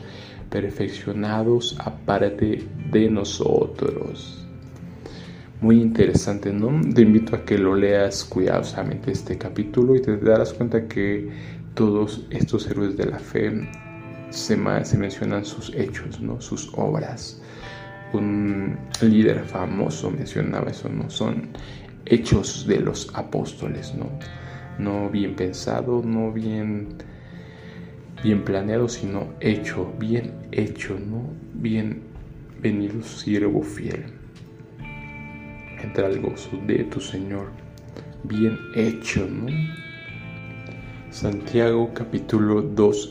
perfeccionados 0.50 1.76
aparte 1.80 2.68
de 2.92 3.10
nosotros. 3.10 4.47
Muy 5.60 5.82
interesante, 5.82 6.54
¿no? 6.54 6.70
Te 6.94 7.02
invito 7.02 7.36
a 7.36 7.44
que 7.44 7.58
lo 7.58 7.76
leas 7.76 8.24
cuidadosamente 8.26 9.12
este 9.12 9.38
capítulo 9.38 9.96
y 9.96 10.02
te 10.02 10.16
darás 10.18 10.54
cuenta 10.54 10.88
que 10.88 11.30
todos 11.74 12.28
estos 12.30 12.68
héroes 12.68 12.96
de 12.96 13.06
la 13.08 13.20
fe 13.20 13.68
se, 14.30 14.58
se 14.86 14.98
mencionan 14.98 15.46
sus 15.46 15.74
hechos, 15.74 16.22
¿no? 16.22 16.40
Sus 16.42 16.72
obras 16.76 17.42
un 18.14 18.78
líder 19.02 19.44
famoso 19.46 20.12
mencionaba 20.12 20.70
eso, 20.70 20.90
¿no? 20.90 21.10
Son 21.10 21.50
hechos 22.06 22.66
de 22.68 22.80
los 22.80 23.10
apóstoles, 23.14 23.94
¿no? 23.96 24.10
No 24.80 25.10
bien 25.10 25.36
pensado, 25.36 26.02
no 26.06 26.32
bien, 26.32 26.90
bien 28.24 28.44
planeado, 28.44 28.88
sino 28.88 29.34
hecho, 29.40 29.92
bien 30.00 30.34
hecho, 30.52 30.98
¿no? 31.00 31.24
Bien 31.54 32.02
venido 32.62 33.02
siervo 33.04 33.62
fiel. 33.62 34.17
Entra 35.84 36.08
al 36.08 36.20
gozo 36.20 36.50
de 36.66 36.84
tu 36.86 37.00
Señor, 37.00 37.52
bien 38.24 38.58
hecho, 38.76 39.28
¿no? 39.28 39.48
Santiago 41.12 41.92
capítulo 41.94 42.64
2, 42.64 43.10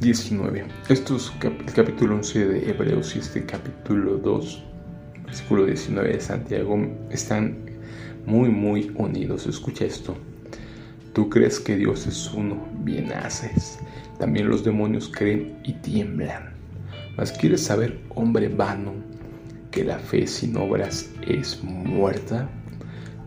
19. 0.00 0.64
Esto 0.88 1.16
es 1.16 1.30
el 1.42 1.72
capítulo 1.74 2.14
11 2.16 2.48
de 2.48 2.70
Hebreos 2.70 3.14
y 3.16 3.18
este 3.18 3.44
capítulo 3.44 4.16
2, 4.16 4.64
versículo 5.26 5.66
19 5.66 6.08
de 6.14 6.20
Santiago 6.20 6.78
están 7.10 7.58
muy, 8.24 8.48
muy 8.48 8.90
unidos. 8.96 9.46
Escucha 9.46 9.84
esto. 9.84 10.16
Tú 11.12 11.28
crees 11.28 11.60
que 11.60 11.76
Dios 11.76 12.06
es 12.06 12.32
uno, 12.32 12.66
bien 12.82 13.12
haces. 13.12 13.78
También 14.18 14.48
los 14.48 14.64
demonios 14.64 15.10
creen 15.14 15.58
y 15.64 15.74
tiemblan. 15.74 16.54
Mas 17.16 17.32
quieres 17.32 17.62
saber, 17.62 18.00
hombre 18.14 18.48
vano, 18.48 18.94
que 19.70 19.84
la 19.84 19.98
fe 19.98 20.26
sin 20.26 20.56
obras 20.56 21.10
es 21.26 21.62
muerta. 21.62 22.48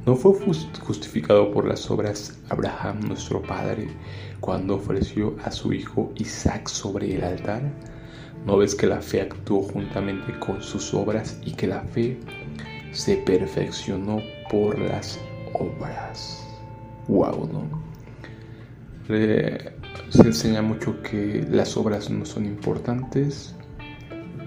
¿No 0.05 0.15
fue 0.15 0.33
justificado 0.33 1.51
por 1.51 1.67
las 1.67 1.89
obras 1.91 2.39
Abraham 2.49 3.01
nuestro 3.01 3.41
Padre 3.41 3.87
cuando 4.39 4.75
ofreció 4.75 5.35
a 5.43 5.51
su 5.51 5.73
hijo 5.73 6.11
Isaac 6.15 6.67
sobre 6.67 7.15
el 7.15 7.23
altar? 7.23 7.61
¿No 8.45 8.57
ves 8.57 8.73
que 8.73 8.87
la 8.87 9.01
fe 9.01 9.21
actuó 9.21 9.61
juntamente 9.61 10.37
con 10.39 10.61
sus 10.63 10.93
obras 10.95 11.39
y 11.45 11.51
que 11.51 11.67
la 11.67 11.81
fe 11.81 12.17
se 12.91 13.17
perfeccionó 13.17 14.19
por 14.49 14.79
las 14.79 15.19
obras? 15.53 16.43
¡Wow! 17.07 17.49
¿no? 17.53 17.81
se 20.09 20.21
enseña 20.21 20.61
mucho 20.61 21.01
que 21.03 21.45
las 21.49 21.75
obras 21.77 22.09
no 22.09 22.25
son 22.25 22.45
importantes. 22.45 23.55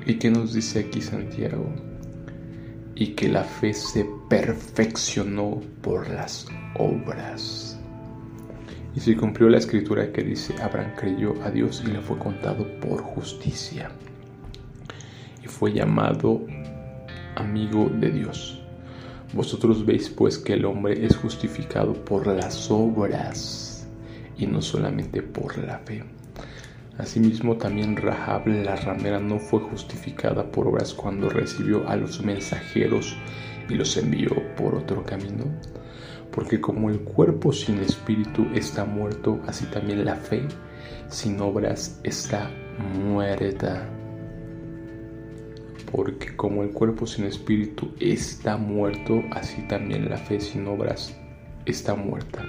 ¿Y 0.06 0.14
qué 0.14 0.30
nos 0.30 0.52
dice 0.52 0.80
aquí 0.80 1.00
Santiago? 1.00 1.72
y 2.96 3.08
que 3.08 3.28
la 3.28 3.44
fe 3.44 3.74
se 3.74 4.06
perfeccionó 4.28 5.60
por 5.82 6.08
las 6.08 6.46
obras. 6.78 7.78
Y 8.94 9.00
se 9.00 9.16
cumplió 9.16 9.48
la 9.48 9.58
escritura 9.58 10.12
que 10.12 10.22
dice, 10.22 10.54
Abraham 10.62 10.92
creyó 10.96 11.34
a 11.42 11.50
Dios 11.50 11.82
y 11.84 11.90
le 11.90 12.00
fue 12.00 12.16
contado 12.18 12.64
por 12.80 13.02
justicia. 13.02 13.90
Y 15.42 15.48
fue 15.48 15.72
llamado 15.72 16.46
amigo 17.34 17.90
de 17.92 18.10
Dios. 18.10 18.62
Vosotros 19.32 19.84
veis 19.84 20.08
pues 20.08 20.38
que 20.38 20.52
el 20.52 20.64
hombre 20.64 21.04
es 21.04 21.16
justificado 21.16 21.92
por 21.92 22.28
las 22.28 22.70
obras 22.70 23.88
y 24.38 24.46
no 24.46 24.62
solamente 24.62 25.22
por 25.22 25.58
la 25.58 25.78
fe. 25.78 26.04
Asimismo, 26.98 27.56
también 27.56 27.96
Rahab 27.96 28.46
la 28.46 28.76
ramera 28.76 29.18
no 29.18 29.40
fue 29.40 29.60
justificada 29.60 30.50
por 30.50 30.68
obras 30.68 30.94
cuando 30.94 31.28
recibió 31.28 31.88
a 31.88 31.96
los 31.96 32.22
mensajeros 32.22 33.16
y 33.68 33.74
los 33.74 33.96
envió 33.96 34.30
por 34.56 34.76
otro 34.76 35.04
camino. 35.04 35.44
Porque 36.30 36.60
como 36.60 36.90
el 36.90 37.00
cuerpo 37.00 37.52
sin 37.52 37.78
espíritu 37.78 38.46
está 38.54 38.84
muerto, 38.84 39.40
así 39.46 39.66
también 39.66 40.04
la 40.04 40.16
fe 40.16 40.42
sin 41.08 41.40
obras 41.40 42.00
está 42.04 42.50
muerta. 42.96 43.88
Porque 45.90 46.34
como 46.36 46.62
el 46.62 46.70
cuerpo 46.70 47.06
sin 47.06 47.24
espíritu 47.24 47.92
está 48.00 48.56
muerto, 48.56 49.22
así 49.32 49.62
también 49.68 50.08
la 50.08 50.16
fe 50.16 50.40
sin 50.40 50.66
obras 50.66 51.16
está 51.66 51.94
muerta. 51.94 52.44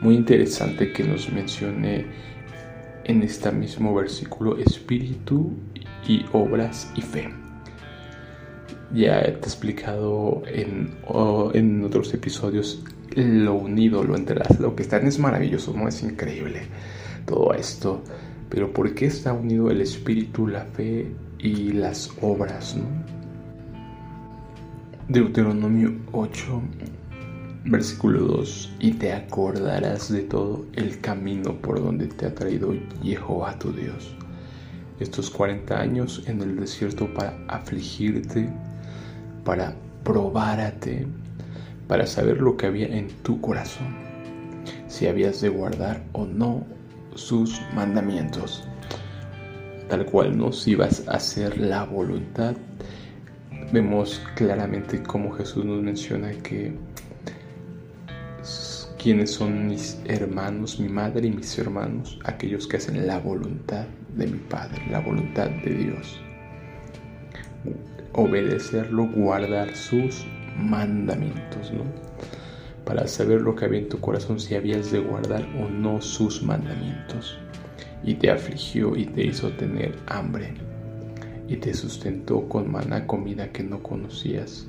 Muy 0.00 0.14
interesante 0.14 0.92
que 0.92 1.04
nos 1.04 1.30
mencione 1.30 2.06
en 3.06 3.22
este 3.22 3.52
mismo 3.52 3.94
versículo 3.94 4.58
espíritu 4.58 5.52
y 6.06 6.24
obras 6.32 6.90
y 6.96 7.02
fe. 7.02 7.30
Ya 8.92 9.22
te 9.22 9.30
he 9.30 9.38
explicado 9.38 10.42
en, 10.46 10.96
en 11.54 11.84
otros 11.84 12.12
episodios 12.14 12.84
lo 13.14 13.54
unido, 13.54 14.02
lo 14.02 14.16
entrelazado 14.16 14.74
que 14.74 14.82
están 14.82 15.06
es 15.06 15.18
maravilloso, 15.18 15.72
¿no? 15.72 15.88
Es 15.88 16.02
increíble 16.02 16.62
todo 17.24 17.54
esto. 17.54 18.02
Pero 18.48 18.72
¿por 18.72 18.94
qué 18.94 19.06
está 19.06 19.32
unido 19.32 19.70
el 19.70 19.80
espíritu, 19.80 20.46
la 20.46 20.64
fe 20.64 21.06
y 21.38 21.72
las 21.72 22.10
obras, 22.20 22.76
¿no? 22.76 22.84
Deuteronomio 25.08 25.94
8 26.12 26.62
Versículo 27.68 28.20
2. 28.20 28.74
Y 28.78 28.92
te 28.92 29.12
acordarás 29.12 30.12
de 30.12 30.22
todo 30.22 30.64
el 30.74 31.00
camino 31.00 31.52
por 31.60 31.82
donde 31.82 32.06
te 32.06 32.26
ha 32.26 32.32
traído 32.32 32.72
Jehová 33.02 33.58
tu 33.58 33.72
Dios. 33.72 34.14
Estos 35.00 35.28
40 35.30 35.76
años 35.76 36.22
en 36.28 36.40
el 36.42 36.54
desierto 36.60 37.12
para 37.12 37.36
afligirte, 37.48 38.48
para 39.44 39.74
probárate, 40.04 41.08
para 41.88 42.06
saber 42.06 42.40
lo 42.40 42.56
que 42.56 42.66
había 42.66 42.86
en 42.86 43.08
tu 43.24 43.40
corazón, 43.40 43.96
si 44.86 45.08
habías 45.08 45.40
de 45.40 45.48
guardar 45.48 46.04
o 46.12 46.24
no 46.24 46.64
sus 47.16 47.60
mandamientos. 47.74 48.62
Tal 49.88 50.06
cual, 50.06 50.38
¿no? 50.38 50.52
Si 50.52 50.76
vas 50.76 51.02
a 51.08 51.16
hacer 51.16 51.58
la 51.58 51.82
voluntad, 51.82 52.54
vemos 53.72 54.22
claramente 54.36 55.02
cómo 55.02 55.32
Jesús 55.32 55.64
nos 55.64 55.82
menciona 55.82 56.30
que 56.30 56.72
quienes 59.06 59.30
son 59.30 59.68
mis 59.68 60.00
hermanos, 60.06 60.80
mi 60.80 60.88
madre 60.88 61.28
y 61.28 61.30
mis 61.30 61.56
hermanos, 61.60 62.18
aquellos 62.24 62.66
que 62.66 62.78
hacen 62.78 63.06
la 63.06 63.20
voluntad 63.20 63.86
de 64.16 64.26
mi 64.26 64.38
Padre, 64.38 64.82
la 64.90 64.98
voluntad 64.98 65.48
de 65.48 65.70
Dios. 65.76 66.20
Obedecerlo, 68.14 69.06
guardar 69.06 69.76
sus 69.76 70.26
mandamientos, 70.58 71.72
¿no? 71.72 71.84
Para 72.84 73.06
saber 73.06 73.42
lo 73.42 73.54
que 73.54 73.66
había 73.66 73.78
en 73.78 73.88
tu 73.88 74.00
corazón, 74.00 74.40
si 74.40 74.56
habías 74.56 74.90
de 74.90 74.98
guardar 74.98 75.46
o 75.62 75.68
no 75.70 76.00
sus 76.00 76.42
mandamientos. 76.42 77.38
Y 78.02 78.14
te 78.14 78.32
afligió 78.32 78.96
y 78.96 79.06
te 79.06 79.24
hizo 79.24 79.52
tener 79.52 79.94
hambre. 80.08 80.54
Y 81.46 81.58
te 81.58 81.74
sustentó 81.74 82.48
con 82.48 82.72
maná 82.72 83.06
comida 83.06 83.52
que 83.52 83.62
no 83.62 83.84
conocías 83.84 84.66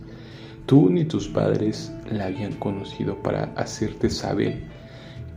Tú 0.67 0.89
ni 0.89 1.05
tus 1.05 1.29
padres 1.29 1.93
la 2.11 2.25
habían 2.25 2.51
conocido 2.55 3.15
para 3.23 3.45
hacerte 3.55 4.09
saber 4.09 4.63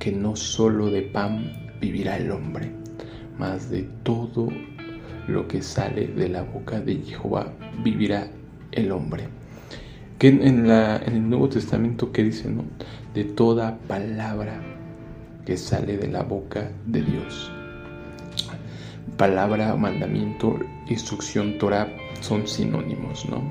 que 0.01 0.11
no 0.11 0.35
solo 0.35 0.91
de 0.91 1.03
pan 1.03 1.71
vivirá 1.81 2.17
el 2.17 2.33
hombre, 2.33 2.73
mas 3.39 3.71
de 3.71 3.85
todo 4.03 4.49
lo 5.29 5.47
que 5.47 5.63
sale 5.63 6.09
de 6.09 6.29
la 6.29 6.43
boca 6.43 6.81
de 6.81 6.97
Jehová 6.97 7.53
vivirá 7.85 8.27
el 8.73 8.91
hombre. 8.91 9.29
Que 10.19 10.29
en 10.29 10.67
el 10.69 11.31
Nuevo 11.31 11.49
Testamento 11.49 12.11
que 12.11 12.25
dice, 12.25 12.51
¿no? 12.51 12.65
De 13.15 13.23
toda 13.23 13.79
palabra 13.87 14.61
que 15.47 15.57
sale 15.57 15.97
de 15.97 16.09
la 16.09 16.25
boca 16.25 16.73
de 16.87 17.03
Dios. 17.03 17.53
Palabra, 19.17 19.77
mandamiento, 19.77 20.59
instrucción, 20.89 21.57
Torah 21.59 21.89
son 22.21 22.49
sinónimos, 22.49 23.29
¿no? 23.29 23.49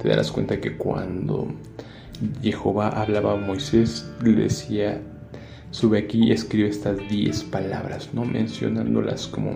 Te 0.00 0.08
darás 0.08 0.30
cuenta 0.30 0.60
que 0.60 0.76
cuando 0.76 1.48
Jehová 2.42 2.88
hablaba 2.88 3.34
a 3.34 3.36
Moisés, 3.36 4.10
le 4.22 4.32
decía, 4.32 5.00
sube 5.70 5.98
aquí 5.98 6.24
y 6.28 6.32
escribe 6.32 6.68
estas 6.68 6.96
diez 7.08 7.44
palabras, 7.44 8.10
no 8.12 8.24
mencionándolas 8.24 9.28
como 9.28 9.52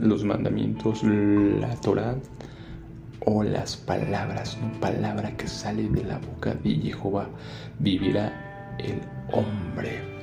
los 0.00 0.24
mandamientos, 0.24 1.02
la 1.04 1.74
Torah 1.80 2.16
o 3.26 3.42
las 3.42 3.76
palabras, 3.76 4.58
no 4.60 4.80
palabra 4.80 5.36
que 5.36 5.46
sale 5.46 5.88
de 5.88 6.04
la 6.04 6.18
boca 6.18 6.54
de 6.54 6.74
Jehová, 6.76 7.28
vivirá 7.78 8.76
el 8.78 9.00
hombre. 9.32 10.14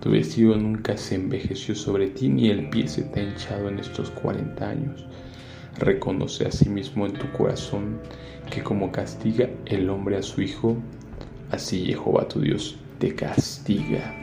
Tu 0.00 0.10
vestido 0.10 0.56
nunca 0.56 0.96
se 0.96 1.14
envejeció 1.14 1.74
sobre 1.74 2.08
ti, 2.08 2.28
ni 2.28 2.50
el 2.50 2.68
pie 2.70 2.88
se 2.88 3.02
te 3.02 3.20
ha 3.20 3.22
hinchado 3.22 3.68
en 3.68 3.78
estos 3.78 4.10
cuarenta 4.10 4.70
años. 4.70 5.06
Reconoce 5.78 6.46
a 6.46 6.52
sí 6.52 6.68
mismo 6.68 7.06
en 7.06 7.14
tu 7.14 7.30
corazón 7.32 7.98
que 8.50 8.62
como 8.62 8.92
castiga 8.92 9.48
el 9.64 9.88
hombre 9.88 10.18
a 10.18 10.22
su 10.22 10.42
hijo, 10.42 10.76
así 11.50 11.86
Jehová 11.86 12.28
tu 12.28 12.40
Dios 12.40 12.76
te 12.98 13.14
castiga. 13.14 14.14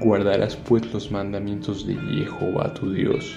Guardarás 0.00 0.54
pues 0.56 0.92
los 0.92 1.10
mandamientos 1.10 1.86
de 1.86 1.96
Jehová 1.96 2.72
tu 2.72 2.92
Dios, 2.92 3.36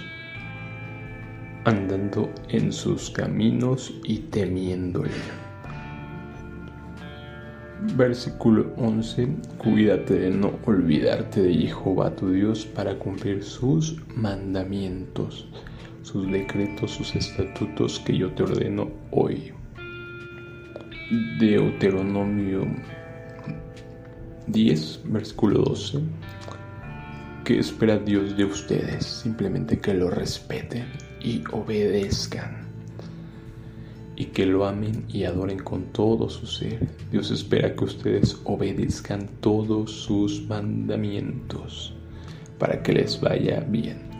andando 1.65 2.29
en 2.49 2.71
sus 2.71 3.09
caminos 3.09 3.91
y 4.03 4.19
temiéndole. 4.19 5.09
Versículo 7.97 8.71
11. 8.77 9.27
Cuídate 9.57 10.13
de 10.19 10.29
no 10.29 10.53
olvidarte 10.65 11.41
de 11.41 11.53
Jehová 11.55 12.15
tu 12.15 12.29
Dios 12.29 12.63
para 12.63 12.99
cumplir 12.99 13.43
sus 13.43 13.99
mandamientos 14.15 15.47
sus 16.11 16.29
decretos, 16.29 16.91
sus 16.91 17.15
estatutos 17.15 17.99
que 18.01 18.17
yo 18.17 18.31
te 18.33 18.43
ordeno 18.43 18.89
hoy. 19.11 19.53
Deuteronomio 21.39 22.67
10, 24.47 25.01
versículo 25.05 25.59
12. 25.59 25.99
¿Qué 27.45 27.59
espera 27.59 27.97
Dios 27.97 28.35
de 28.35 28.43
ustedes? 28.43 29.05
Simplemente 29.05 29.79
que 29.79 29.93
lo 29.93 30.09
respeten 30.09 30.85
y 31.21 31.43
obedezcan. 31.53 32.67
Y 34.17 34.25
que 34.25 34.45
lo 34.45 34.65
amen 34.65 35.05
y 35.07 35.23
adoren 35.23 35.59
con 35.59 35.85
todo 35.93 36.29
su 36.29 36.45
ser. 36.45 36.89
Dios 37.09 37.31
espera 37.31 37.73
que 37.73 37.85
ustedes 37.85 38.37
obedezcan 38.43 39.29
todos 39.39 39.91
sus 39.91 40.45
mandamientos 40.47 41.95
para 42.59 42.83
que 42.83 42.91
les 42.91 43.19
vaya 43.19 43.61
bien. 43.61 44.10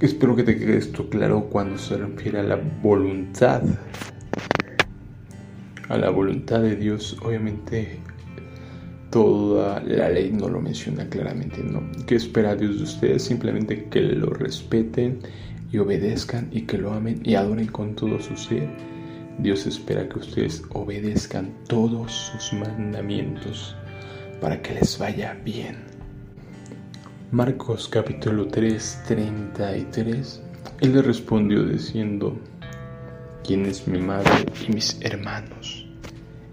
Espero 0.00 0.36
que 0.36 0.44
te 0.44 0.56
quede 0.56 0.76
esto 0.76 1.10
claro 1.10 1.46
cuando 1.50 1.76
se 1.76 1.96
refiere 1.96 2.38
a 2.38 2.44
la 2.44 2.54
voluntad. 2.54 3.62
A 5.88 5.98
la 5.98 6.10
voluntad 6.10 6.60
de 6.60 6.76
Dios, 6.76 7.16
obviamente 7.20 7.98
toda 9.10 9.80
la 9.80 10.08
ley 10.08 10.30
no 10.30 10.48
lo 10.48 10.60
menciona 10.60 11.08
claramente, 11.08 11.64
¿no? 11.64 11.82
¿Qué 12.06 12.14
espera 12.14 12.54
Dios 12.54 12.76
de 12.76 12.84
ustedes? 12.84 13.24
Simplemente 13.24 13.86
que 13.86 14.00
lo 14.00 14.30
respeten 14.30 15.18
y 15.72 15.78
obedezcan 15.78 16.48
y 16.52 16.60
que 16.62 16.78
lo 16.78 16.92
amen 16.92 17.20
y 17.24 17.34
adoren 17.34 17.66
con 17.66 17.96
todo 17.96 18.20
su 18.20 18.36
ser. 18.36 18.68
Dios 19.38 19.66
espera 19.66 20.08
que 20.08 20.20
ustedes 20.20 20.62
obedezcan 20.74 21.52
todos 21.66 22.12
sus 22.12 22.52
mandamientos 22.52 23.74
para 24.40 24.62
que 24.62 24.74
les 24.74 24.96
vaya 24.96 25.36
bien. 25.44 25.87
Marcos 27.30 27.90
capítulo 27.90 28.48
3, 28.48 29.02
33. 29.06 30.42
Él 30.80 30.94
le 30.94 31.02
respondió 31.02 31.62
diciendo, 31.62 32.34
¿quién 33.44 33.66
es 33.66 33.86
mi 33.86 33.98
madre 33.98 34.46
y 34.66 34.72
mis 34.72 34.98
hermanos? 35.02 35.86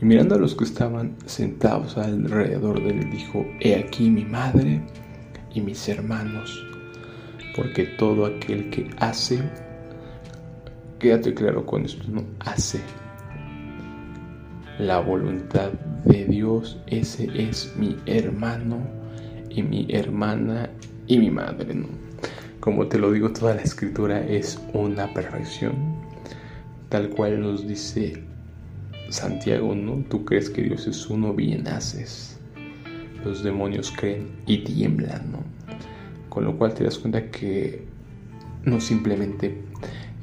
Y 0.01 0.05
mirando 0.05 0.35
a 0.35 0.37
los 0.37 0.53
que 0.53 0.65
estaban 0.65 1.15
sentados 1.27 1.97
alrededor 1.97 2.83
de 2.83 2.89
él, 2.89 3.09
dijo, 3.09 3.45
He 3.61 3.79
aquí 3.79 4.09
mi 4.09 4.25
madre 4.25 4.81
y 5.53 5.61
mis 5.61 5.87
hermanos, 5.87 6.61
porque 7.55 7.85
todo 7.97 8.25
aquel 8.25 8.69
que 8.69 8.89
hace, 8.97 9.39
quédate 10.99 11.33
claro 11.33 11.65
con 11.65 11.85
esto, 11.85 12.03
no 12.09 12.25
hace 12.41 12.81
la 14.77 14.99
voluntad 14.99 15.71
de 16.03 16.25
Dios, 16.25 16.81
ese 16.87 17.29
es 17.33 17.73
mi 17.77 17.95
hermano 18.05 18.94
y 19.49 19.63
mi 19.63 19.87
hermana 19.89 20.69
y 21.07 21.17
mi 21.17 21.29
madre, 21.29 21.73
¿no? 21.73 21.87
Como 22.59 22.87
te 22.87 22.97
lo 22.97 23.11
digo, 23.11 23.31
toda 23.31 23.55
la 23.55 23.61
escritura 23.61 24.25
es 24.25 24.59
una 24.73 25.13
perfección, 25.13 25.75
tal 26.89 27.09
cual 27.09 27.41
nos 27.41 27.67
dice 27.67 28.23
Santiago, 29.09 29.75
¿no? 29.75 30.03
Tú 30.09 30.25
crees 30.25 30.49
que 30.49 30.63
Dios 30.63 30.87
es 30.87 31.07
uno, 31.07 31.33
bien 31.33 31.67
haces. 31.67 32.39
Los 33.23 33.43
demonios 33.43 33.91
creen 33.95 34.29
y 34.47 34.59
tiemblan, 34.59 35.31
¿no? 35.31 35.43
Con 36.29 36.45
lo 36.45 36.57
cual 36.57 36.73
te 36.73 36.83
das 36.83 36.97
cuenta 36.97 37.29
que 37.29 37.85
no 38.63 38.81
simplemente 38.81 39.61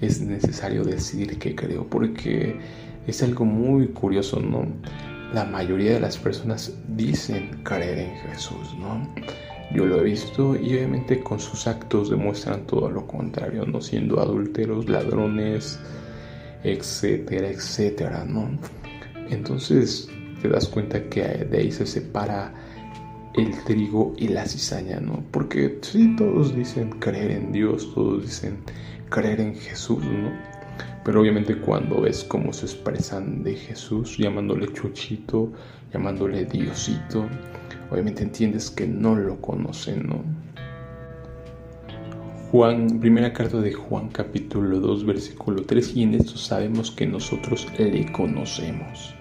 es 0.01 0.21
necesario 0.21 0.85
decidir 0.85 1.39
que 1.39 1.55
creo, 1.55 1.87
porque 1.87 2.57
es 3.07 3.23
algo 3.23 3.45
muy 3.45 3.89
curioso, 3.89 4.41
¿no? 4.41 4.67
La 5.33 5.45
mayoría 5.45 5.95
de 5.95 6.01
las 6.01 6.19
personas 6.19 6.73
dicen 6.89 7.63
creer 7.63 7.99
en 7.99 8.17
Jesús, 8.29 8.75
¿no? 8.79 9.09
Yo 9.75 9.87
lo 9.87 10.01
he 10.01 10.05
visto 10.05 10.55
y 10.55 10.75
obviamente 10.75 11.21
con 11.21 11.41
sus 11.41 11.67
actos 11.67 12.11
demuestran 12.11 12.67
todo 12.67 12.91
lo 12.91 13.07
contrario, 13.07 13.65
no 13.65 13.81
siendo 13.81 14.21
adúlteros, 14.21 14.89
ladrones, 14.89 15.79
etcétera, 16.63 17.49
etcétera, 17.49 18.25
¿no? 18.25 18.51
Entonces 19.31 20.09
te 20.43 20.49
das 20.49 20.69
cuenta 20.69 21.09
que 21.09 21.23
de 21.23 21.59
ahí 21.59 21.73
se 21.73 21.87
separa 21.87 22.53
el 23.35 23.65
trigo 23.65 24.13
y 24.19 24.29
la 24.29 24.45
cizaña, 24.45 25.01
¿no? 25.01 25.25
Porque 25.31 25.79
sí, 25.81 26.15
todos 26.17 26.55
dicen 26.55 26.91
creer 26.99 27.31
en 27.31 27.53
Dios, 27.53 27.95
todos 27.95 28.23
dicen 28.25 28.59
creer 29.09 29.41
en 29.41 29.55
Jesús, 29.55 30.05
¿no? 30.05 30.52
Pero 31.05 31.21
obviamente 31.21 31.57
cuando 31.57 32.03
ves 32.03 32.25
cómo 32.25 32.53
se 32.53 32.67
expresan 32.67 33.43
de 33.43 33.57
Jesús, 33.57 34.17
llamándole 34.19 34.73
chuchito, 34.73 35.53
llamándole 35.93 36.45
diosito, 36.45 37.27
obviamente 37.91 38.23
entiendes 38.23 38.71
que 38.71 38.87
no 38.87 39.17
lo 39.17 39.41
conocen, 39.41 40.07
¿no? 40.07 40.23
Juan, 42.53 43.01
primera 43.01 43.33
carta 43.33 43.61
de 43.61 43.73
Juan 43.73 44.11
capítulo 44.11 44.79
2 44.79 45.07
versículo 45.07 45.63
3 45.63 45.97
y 45.97 46.03
en 46.03 46.15
esto 46.15 46.37
sabemos 46.37 46.91
que 46.91 47.07
nosotros 47.07 47.67
le 47.79 48.13
conocemos 48.13 49.15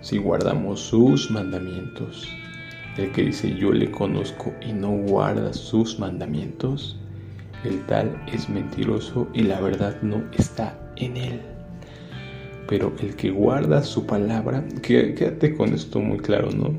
si 0.00 0.16
guardamos 0.16 0.80
sus 0.80 1.30
mandamientos. 1.30 2.26
El 2.96 3.12
que 3.12 3.24
dice 3.24 3.54
yo 3.54 3.72
le 3.72 3.90
conozco 3.90 4.54
y 4.66 4.72
no 4.72 4.90
guarda 4.90 5.52
sus 5.52 5.98
mandamientos, 5.98 6.96
el 7.62 7.84
tal 7.86 8.20
es 8.32 8.48
mentiroso 8.48 9.28
y 9.34 9.42
la 9.42 9.60
verdad 9.60 10.00
no 10.02 10.24
está 10.32 10.87
en 10.98 11.16
él. 11.16 11.40
Pero 12.68 12.94
el 13.00 13.16
que 13.16 13.30
guarda 13.30 13.82
su 13.82 14.06
palabra, 14.06 14.64
quédate 14.82 15.56
con 15.56 15.72
esto 15.72 16.00
muy 16.00 16.18
claro, 16.18 16.50
¿no? 16.50 16.74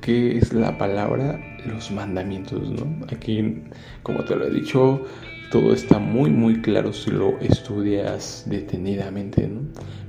¿Qué 0.00 0.38
es 0.38 0.52
la 0.52 0.76
palabra? 0.76 1.40
Los 1.66 1.90
mandamientos, 1.90 2.68
¿no? 2.70 3.06
Aquí, 3.12 3.62
como 4.02 4.24
te 4.24 4.34
lo 4.34 4.46
he 4.46 4.50
dicho, 4.50 5.04
todo 5.50 5.72
está 5.72 5.98
muy 5.98 6.30
muy 6.30 6.62
claro 6.62 6.92
si 6.92 7.10
lo 7.10 7.38
estudias 7.40 8.44
detenidamente, 8.46 9.46
¿no? 9.46 9.60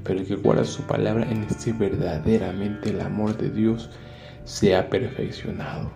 Pero 0.03 0.19
el 0.19 0.25
que 0.25 0.35
guarda 0.35 0.63
su 0.63 0.83
palabra 0.83 1.29
en 1.29 1.43
este 1.43 1.73
verdaderamente 1.73 2.91
el 2.91 3.01
amor 3.01 3.37
de 3.37 3.49
Dios 3.49 3.89
se 4.43 4.75
ha 4.75 4.89
perfeccionado. 4.89 5.91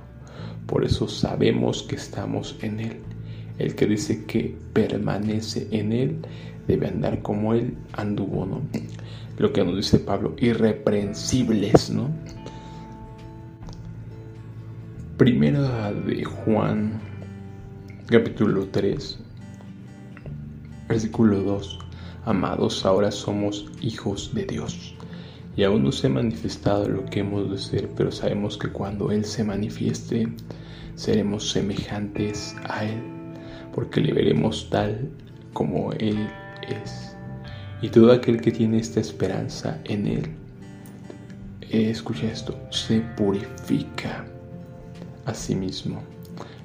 Por 0.66 0.84
eso 0.84 1.08
sabemos 1.08 1.84
que 1.84 1.96
estamos 1.96 2.58
en 2.62 2.80
Él. 2.80 2.98
El 3.60 3.76
que 3.76 3.86
dice 3.86 4.26
que 4.26 4.58
permanece 4.74 5.68
en 5.72 5.94
Él 5.94 6.18
debe 6.68 6.88
andar 6.88 7.22
como 7.22 7.54
Él 7.54 7.78
anduvo, 7.94 8.46
¿no? 8.46 8.62
Lo 9.38 9.52
que 9.52 9.64
nos 9.64 9.76
dice 9.76 10.00
Pablo, 10.00 10.36
irreprensibles, 10.40 11.90
¿no? 11.90 12.10
Primera 15.18 15.94
de 15.94 16.24
Juan, 16.26 17.00
capítulo 18.08 18.68
3, 18.68 19.20
Versículo 20.88 21.42
2. 21.42 21.80
Amados, 22.26 22.86
ahora 22.86 23.12
somos 23.12 23.66
hijos 23.82 24.32
de 24.36 24.46
Dios. 24.46 24.94
Y 25.56 25.64
aún 25.64 25.84
no 25.84 25.92
se 25.92 26.08
ha 26.08 26.10
manifestado 26.12 26.88
lo 26.88 27.06
que 27.06 27.22
hemos 27.22 27.50
de 27.50 27.58
ser, 27.58 27.90
pero 27.96 28.12
sabemos 28.12 28.58
que 28.58 28.70
cuando 28.70 29.12
Él 29.12 29.26
se 29.26 29.44
manifieste, 29.44 30.28
seremos 30.96 31.50
semejantes 31.50 32.56
a 32.70 32.86
Él, 32.86 33.02
porque 33.74 34.00
le 34.00 34.14
veremos 34.14 34.70
tal 34.70 35.10
como 35.54 35.92
Él 35.94 36.30
es. 36.70 37.16
Y 37.82 37.90
todo 37.90 38.12
aquel 38.12 38.42
que 38.42 38.52
tiene 38.52 38.80
esta 38.80 39.00
esperanza 39.00 39.80
en 39.86 40.08
Él, 40.08 40.24
eh, 41.62 41.90
escucha 41.90 42.28
esto, 42.28 42.58
se 42.70 43.02
purifica 43.18 44.26
a 45.26 45.34
sí 45.34 45.56
mismo, 45.56 46.02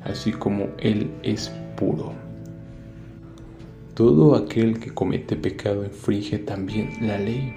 así 0.04 0.32
como 0.32 0.68
Él 0.78 1.10
es 1.22 1.50
puro. 1.76 2.12
Todo 3.94 4.34
aquel 4.36 4.78
que 4.78 4.94
comete 4.94 5.36
pecado 5.36 5.84
infringe 5.84 6.38
también 6.38 6.90
la 7.00 7.18
ley, 7.18 7.52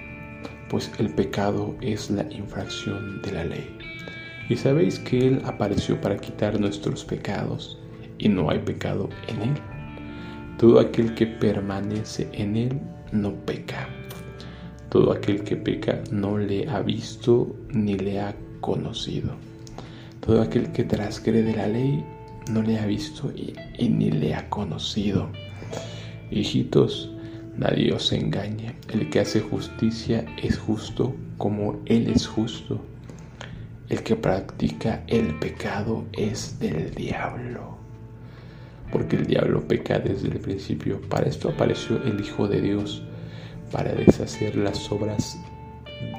pues 0.68 0.90
el 0.98 1.14
pecado 1.14 1.74
es 1.80 2.10
la 2.10 2.30
infracción 2.32 3.22
de 3.22 3.32
la 3.32 3.44
ley. 3.44 3.78
Y 4.48 4.56
sabéis 4.56 4.98
que 4.98 5.26
Él 5.28 5.42
apareció 5.44 6.00
para 6.00 6.18
quitar 6.18 6.60
nuestros 6.60 7.04
pecados, 7.04 7.78
y 8.18 8.28
no 8.28 8.50
hay 8.50 8.58
pecado 8.58 9.08
en 9.28 9.42
Él. 9.42 9.73
Todo 10.58 10.78
aquel 10.78 11.14
que 11.14 11.26
permanece 11.26 12.28
en 12.32 12.56
Él 12.56 12.80
no 13.10 13.34
peca. 13.34 13.88
Todo 14.88 15.12
aquel 15.12 15.42
que 15.42 15.56
peca 15.56 16.00
no 16.12 16.38
le 16.38 16.68
ha 16.68 16.80
visto 16.80 17.56
ni 17.70 17.98
le 17.98 18.20
ha 18.20 18.36
conocido. 18.60 19.32
Todo 20.20 20.40
aquel 20.40 20.70
que 20.70 20.84
transgrede 20.84 21.56
la 21.56 21.66
ley 21.66 22.04
no 22.50 22.62
le 22.62 22.78
ha 22.78 22.86
visto 22.86 23.32
y, 23.32 23.54
ni 23.88 24.10
le 24.10 24.34
ha 24.34 24.48
conocido. 24.48 25.28
Hijitos, 26.30 27.10
nadie 27.56 27.92
os 27.92 28.12
engañe. 28.12 28.76
El 28.92 29.10
que 29.10 29.20
hace 29.20 29.40
justicia 29.40 30.24
es 30.42 30.56
justo 30.56 31.14
como 31.36 31.80
Él 31.86 32.08
es 32.08 32.26
justo. 32.28 32.80
El 33.88 34.02
que 34.02 34.14
practica 34.14 35.02
el 35.08 35.38
pecado 35.40 36.04
es 36.12 36.58
del 36.60 36.94
diablo. 36.94 37.83
Porque 38.92 39.16
el 39.16 39.26
diablo 39.26 39.66
peca 39.66 39.98
desde 39.98 40.28
el 40.28 40.38
principio. 40.38 41.00
Para 41.08 41.28
esto 41.28 41.48
apareció 41.48 42.02
el 42.04 42.20
Hijo 42.20 42.48
de 42.48 42.60
Dios, 42.60 43.02
para 43.72 43.92
deshacer 43.92 44.56
las 44.56 44.90
obras 44.92 45.38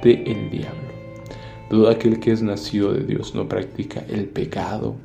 del 0.04 0.50
diablo. 0.50 0.96
Todo 1.70 1.90
aquel 1.90 2.20
que 2.20 2.32
es 2.32 2.42
nacido 2.42 2.94
de 2.94 3.06
Dios 3.06 3.34
no 3.34 3.48
practica 3.48 4.04
el 4.10 4.26
pecado, 4.26 4.96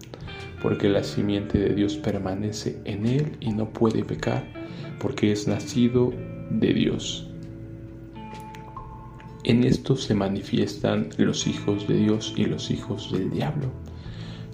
porque 0.63 0.89
la 0.89 1.03
simiente 1.05 1.59
de 1.59 1.75
Dios 1.75 1.97
permanece 1.97 2.79
en 2.85 3.07
él 3.07 3.37
y 3.41 3.53
no 3.53 3.71
puede 3.71 4.05
pecar 4.05 4.45
porque 5.01 5.33
es 5.33 5.49
nacido 5.49 6.13
de 6.51 6.73
Dios. 6.73 7.27
En 9.43 9.65
esto 9.65 9.97
se 9.97 10.15
manifiestan 10.15 11.09
los 11.17 11.47
hijos 11.47 11.89
de 11.89 11.97
Dios 11.97 12.35
y 12.37 12.45
los 12.45 12.71
hijos 12.71 13.11
del 13.11 13.31
diablo. 13.31 13.69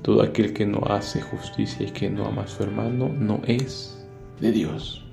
Todo 0.07 0.23
aquel 0.23 0.53
que 0.53 0.65
no 0.65 0.79
hace 0.87 1.21
justicia 1.21 1.85
y 1.85 1.91
que 1.91 2.09
no 2.09 2.27
ama 2.27 2.43
a 2.43 2.47
su 2.47 2.63
hermano 2.63 3.09
no 3.09 3.41
es 3.45 3.99
de 4.41 4.53
Dios. 4.53 5.05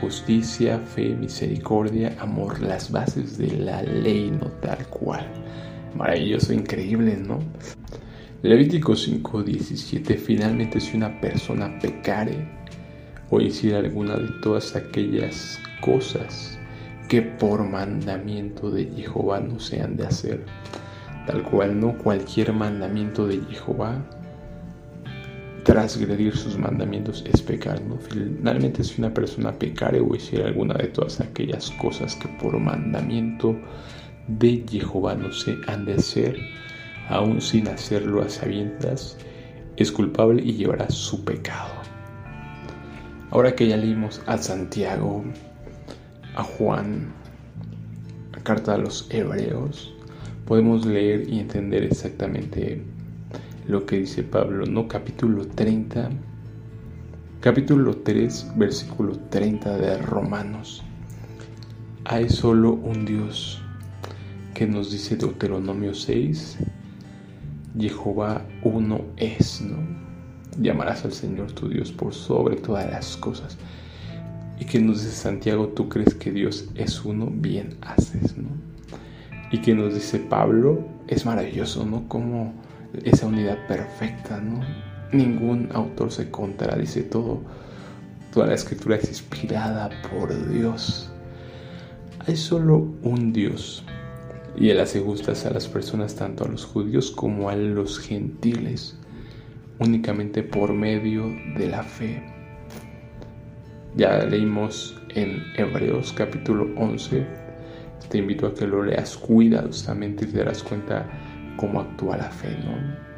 Justicia, 0.00 0.80
fe, 0.80 1.10
misericordia, 1.10 2.16
amor, 2.18 2.60
las 2.60 2.90
bases 2.90 3.38
de 3.38 3.56
la 3.56 3.84
ley, 3.84 4.32
no 4.32 4.48
tal 4.60 4.84
cual. 4.88 5.24
Maravilloso, 5.94 6.52
increíble, 6.52 7.16
¿no? 7.16 7.38
Levítico 8.42 8.96
5:17 8.96 10.16
Finalmente 10.18 10.80
si 10.80 10.96
una 10.96 11.20
persona 11.20 11.78
pecare, 11.78 12.48
o 13.30 13.40
hiciera 13.40 13.78
alguna 13.78 14.16
de 14.16 14.28
todas 14.42 14.74
aquellas 14.74 15.60
cosas 15.80 16.58
que 17.08 17.22
por 17.22 17.62
mandamiento 17.62 18.72
de 18.72 18.86
Jehová 18.86 19.38
no 19.38 19.60
se 19.60 19.80
han 19.80 19.96
de 19.96 20.08
hacer. 20.08 20.44
Tal 21.30 21.44
cual 21.44 21.78
no 21.78 21.96
cualquier 21.96 22.52
mandamiento 22.52 23.24
de 23.28 23.40
Jehová, 23.52 24.04
transgredir 25.62 26.36
sus 26.36 26.58
mandamientos 26.58 27.24
es 27.32 27.40
pecar. 27.40 27.80
¿no? 27.82 27.98
Finalmente 27.98 28.82
si 28.82 29.00
una 29.00 29.14
persona 29.14 29.52
pecare 29.52 30.00
o 30.00 30.12
hiciera 30.12 30.48
alguna 30.48 30.74
de 30.74 30.88
todas 30.88 31.20
aquellas 31.20 31.70
cosas 31.80 32.16
que 32.16 32.26
por 32.40 32.58
mandamiento 32.58 33.56
de 34.26 34.64
Jehová 34.68 35.14
no 35.14 35.30
se 35.30 35.56
han 35.68 35.84
de 35.84 35.94
hacer, 35.94 36.36
aún 37.08 37.40
sin 37.40 37.68
hacerlo 37.68 38.22
a 38.22 38.28
sabiendas, 38.28 39.16
es 39.76 39.92
culpable 39.92 40.42
y 40.42 40.54
llevará 40.54 40.90
su 40.90 41.24
pecado. 41.24 41.74
Ahora 43.30 43.54
que 43.54 43.68
ya 43.68 43.76
leímos 43.76 44.20
a 44.26 44.36
Santiago, 44.36 45.22
a 46.34 46.42
Juan, 46.42 47.12
la 48.32 48.42
carta 48.42 48.74
a 48.74 48.78
los 48.78 49.06
hebreos, 49.10 49.94
podemos 50.46 50.86
leer 50.86 51.28
y 51.28 51.38
entender 51.38 51.84
exactamente 51.84 52.82
lo 53.66 53.86
que 53.86 53.98
dice 53.98 54.22
Pablo, 54.22 54.66
¿no? 54.66 54.88
Capítulo 54.88 55.46
30, 55.46 56.10
capítulo 57.40 57.96
3, 57.98 58.52
versículo 58.56 59.18
30 59.30 59.78
de 59.78 59.98
Romanos. 59.98 60.82
Hay 62.04 62.28
solo 62.28 62.72
un 62.72 63.04
Dios 63.04 63.62
que 64.54 64.66
nos 64.66 64.90
dice 64.90 65.16
Deuteronomio 65.16 65.94
6, 65.94 66.58
Jehová 67.78 68.44
uno 68.62 69.02
es, 69.16 69.60
¿no? 69.62 69.78
llamarás 70.58 71.04
al 71.04 71.12
Señor 71.12 71.52
tu 71.52 71.68
Dios 71.68 71.92
por 71.92 72.12
sobre 72.12 72.56
todas 72.56 72.90
las 72.90 73.16
cosas. 73.16 73.56
Y 74.58 74.64
que 74.64 74.80
nos 74.80 75.02
dice 75.02 75.16
Santiago, 75.16 75.68
tú 75.68 75.88
crees 75.88 76.14
que 76.14 76.30
Dios 76.32 76.68
es 76.74 77.04
uno, 77.04 77.28
bien 77.32 77.76
haces, 77.80 78.36
¿no? 78.36 78.48
Y 79.50 79.58
que 79.58 79.74
nos 79.74 79.94
dice 79.94 80.18
Pablo, 80.18 80.84
es 81.08 81.26
maravilloso, 81.26 81.84
¿no? 81.84 82.06
Como 82.08 82.52
esa 83.04 83.26
unidad 83.26 83.66
perfecta, 83.66 84.40
¿no? 84.40 84.60
Ningún 85.12 85.68
autor 85.72 86.12
se 86.12 86.30
contradice 86.30 87.02
todo. 87.02 87.40
Toda 88.32 88.46
la 88.46 88.54
escritura 88.54 88.96
es 88.96 89.08
inspirada 89.08 89.90
por 90.10 90.50
Dios. 90.50 91.10
Hay 92.26 92.36
solo 92.36 92.86
un 93.02 93.32
Dios. 93.32 93.84
Y 94.56 94.70
Él 94.70 94.80
hace 94.80 95.00
justas 95.00 95.46
a 95.46 95.50
las 95.50 95.66
personas, 95.66 96.14
tanto 96.14 96.44
a 96.44 96.48
los 96.48 96.64
judíos 96.64 97.10
como 97.10 97.50
a 97.50 97.56
los 97.56 97.98
gentiles 97.98 98.96
únicamente 99.80 100.42
por 100.42 100.72
medio 100.72 101.24
de 101.56 101.68
la 101.68 101.82
fe. 101.82 102.22
Ya 103.96 104.18
leímos 104.24 105.00
en 105.14 105.42
Hebreos 105.56 106.12
capítulo 106.12 106.68
11. 106.76 107.26
Te 108.08 108.18
invito 108.18 108.46
a 108.46 108.54
que 108.54 108.66
lo 108.66 108.82
leas 108.82 109.16
cuidadosamente 109.16 110.24
y 110.24 110.28
te 110.28 110.38
darás 110.38 110.62
cuenta 110.62 111.08
cómo 111.56 111.80
actúa 111.80 112.16
la 112.16 112.30
fe, 112.30 112.56
¿no? 112.64 113.10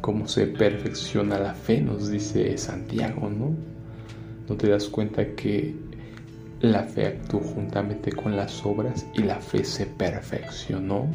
Cómo 0.00 0.28
se 0.28 0.46
perfecciona 0.46 1.38
la 1.38 1.54
fe, 1.54 1.80
nos 1.80 2.10
dice 2.10 2.56
Santiago, 2.56 3.28
¿no? 3.28 3.54
No 4.48 4.56
te 4.56 4.70
das 4.70 4.88
cuenta 4.88 5.34
que 5.34 5.74
la 6.60 6.84
fe 6.84 7.06
actuó 7.06 7.40
juntamente 7.40 8.12
con 8.12 8.36
las 8.36 8.64
obras 8.64 9.06
y 9.14 9.22
la 9.22 9.40
fe 9.40 9.64
se 9.64 9.86
perfeccionó 9.86 11.08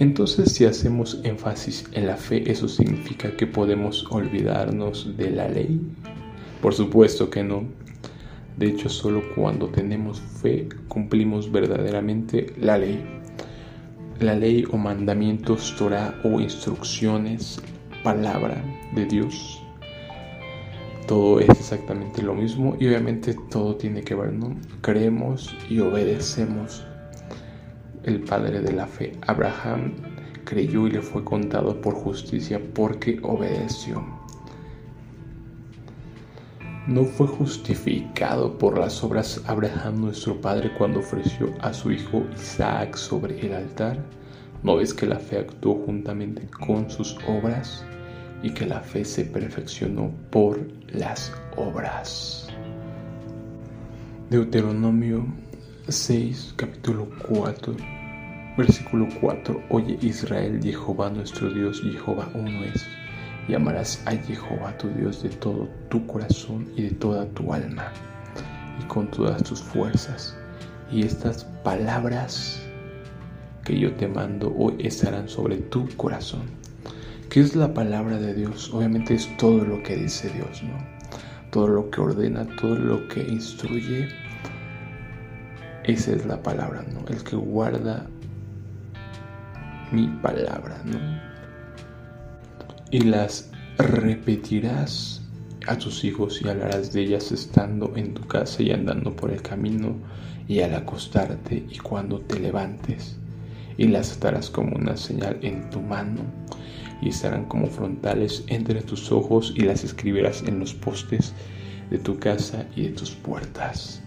entonces 0.00 0.52
si 0.52 0.64
hacemos 0.64 1.20
énfasis 1.24 1.84
en 1.92 2.06
la 2.06 2.16
fe, 2.16 2.48
¿eso 2.50 2.68
significa 2.68 3.36
que 3.36 3.48
podemos 3.48 4.06
olvidarnos 4.10 5.16
de 5.16 5.30
la 5.30 5.48
ley? 5.48 5.80
Por 6.62 6.72
supuesto 6.72 7.30
que 7.30 7.42
no. 7.42 7.64
De 8.58 8.66
hecho, 8.66 8.88
solo 8.88 9.22
cuando 9.36 9.68
tenemos 9.68 10.20
fe 10.20 10.68
cumplimos 10.88 11.52
verdaderamente 11.52 12.52
la 12.58 12.76
ley. 12.76 13.00
La 14.18 14.34
ley 14.34 14.64
o 14.72 14.76
mandamientos, 14.76 15.76
Torah 15.78 16.20
o 16.24 16.40
instrucciones, 16.40 17.62
palabra 18.02 18.60
de 18.96 19.06
Dios. 19.06 19.62
Todo 21.06 21.38
es 21.38 21.48
exactamente 21.50 22.20
lo 22.20 22.34
mismo 22.34 22.76
y 22.80 22.88
obviamente 22.88 23.36
todo 23.48 23.76
tiene 23.76 24.02
que 24.02 24.16
ver, 24.16 24.32
¿no? 24.32 24.56
Creemos 24.80 25.54
y 25.70 25.78
obedecemos. 25.78 26.84
El 28.02 28.22
padre 28.22 28.60
de 28.60 28.72
la 28.72 28.88
fe, 28.88 29.12
Abraham, 29.26 29.92
creyó 30.44 30.88
y 30.88 30.90
le 30.90 31.02
fue 31.02 31.22
contado 31.22 31.80
por 31.80 31.94
justicia 31.94 32.60
porque 32.74 33.20
obedeció 33.22 34.02
no 36.88 37.04
fue 37.04 37.26
justificado 37.26 38.56
por 38.56 38.78
las 38.78 39.04
obras 39.04 39.42
Abraham 39.46 40.00
nuestro 40.00 40.40
padre 40.40 40.72
cuando 40.78 41.00
ofreció 41.00 41.52
a 41.60 41.74
su 41.74 41.92
hijo 41.92 42.24
Isaac 42.34 42.96
sobre 42.96 43.38
el 43.40 43.52
altar. 43.52 44.02
¿No 44.62 44.76
ves 44.76 44.94
que 44.94 45.04
la 45.04 45.18
fe 45.18 45.38
actuó 45.38 45.74
juntamente 45.84 46.48
con 46.48 46.90
sus 46.90 47.18
obras 47.28 47.84
y 48.42 48.50
que 48.52 48.64
la 48.64 48.80
fe 48.80 49.04
se 49.04 49.26
perfeccionó 49.26 50.10
por 50.30 50.66
las 50.88 51.30
obras? 51.56 52.48
Deuteronomio 54.30 55.26
6, 55.88 56.54
capítulo 56.56 57.10
4, 57.28 57.76
versículo 58.56 59.08
4. 59.20 59.62
Oye 59.68 59.98
Israel, 60.00 60.58
Jehová 60.62 61.10
nuestro 61.10 61.50
Dios, 61.50 61.82
Jehová 61.82 62.30
uno 62.34 62.64
es 62.64 62.82
y 63.48 63.54
amarás 63.54 64.02
a 64.04 64.12
Jehová 64.12 64.76
tu 64.76 64.88
Dios 64.90 65.22
de 65.22 65.30
todo 65.30 65.68
tu 65.88 66.06
corazón 66.06 66.70
y 66.76 66.82
de 66.82 66.90
toda 66.90 67.26
tu 67.30 67.52
alma 67.52 67.90
y 68.78 68.84
con 68.84 69.10
todas 69.10 69.42
tus 69.42 69.62
fuerzas. 69.62 70.36
Y 70.92 71.04
estas 71.04 71.44
palabras 71.64 72.62
que 73.64 73.78
yo 73.78 73.92
te 73.94 74.06
mando 74.06 74.54
hoy 74.56 74.76
estarán 74.78 75.28
sobre 75.28 75.56
tu 75.56 75.88
corazón. 75.96 76.42
¿Qué 77.30 77.40
es 77.40 77.56
la 77.56 77.72
palabra 77.74 78.18
de 78.18 78.34
Dios? 78.34 78.72
Obviamente 78.72 79.14
es 79.14 79.34
todo 79.36 79.64
lo 79.64 79.82
que 79.82 79.96
dice 79.96 80.30
Dios, 80.30 80.62
¿no? 80.62 80.78
Todo 81.50 81.68
lo 81.68 81.90
que 81.90 82.00
ordena, 82.00 82.46
todo 82.56 82.76
lo 82.76 83.08
que 83.08 83.22
instruye. 83.22 84.08
Esa 85.84 86.12
es 86.12 86.24
la 86.26 86.42
palabra, 86.42 86.84
¿no? 86.92 87.06
El 87.08 87.22
que 87.22 87.36
guarda 87.36 88.06
mi 89.92 90.06
palabra, 90.22 90.80
¿no? 90.84 90.98
Y 92.90 93.00
las 93.00 93.50
repetirás 93.78 95.22
a 95.66 95.76
tus 95.76 96.04
hijos 96.04 96.40
y 96.42 96.48
hablarás 96.48 96.92
de 96.92 97.02
ellas 97.02 97.30
estando 97.32 97.92
en 97.96 98.14
tu 98.14 98.26
casa 98.26 98.62
y 98.62 98.70
andando 98.70 99.14
por 99.14 99.30
el 99.30 99.42
camino 99.42 99.96
y 100.46 100.60
al 100.60 100.74
acostarte 100.74 101.66
y 101.68 101.78
cuando 101.78 102.20
te 102.20 102.40
levantes 102.40 103.16
y 103.76 103.86
las 103.86 104.16
atarás 104.16 104.50
como 104.50 104.76
una 104.76 104.96
señal 104.96 105.38
en 105.42 105.68
tu 105.70 105.80
mano 105.80 106.22
y 107.00 107.10
estarán 107.10 107.44
como 107.44 107.68
frontales 107.68 108.44
entre 108.48 108.82
tus 108.82 109.12
ojos 109.12 109.52
y 109.56 109.62
las 109.62 109.84
escribirás 109.84 110.42
en 110.42 110.58
los 110.58 110.74
postes 110.74 111.32
de 111.90 111.98
tu 111.98 112.18
casa 112.18 112.66
y 112.74 112.82
de 112.82 112.90
tus 112.90 113.12
puertas. 113.12 114.02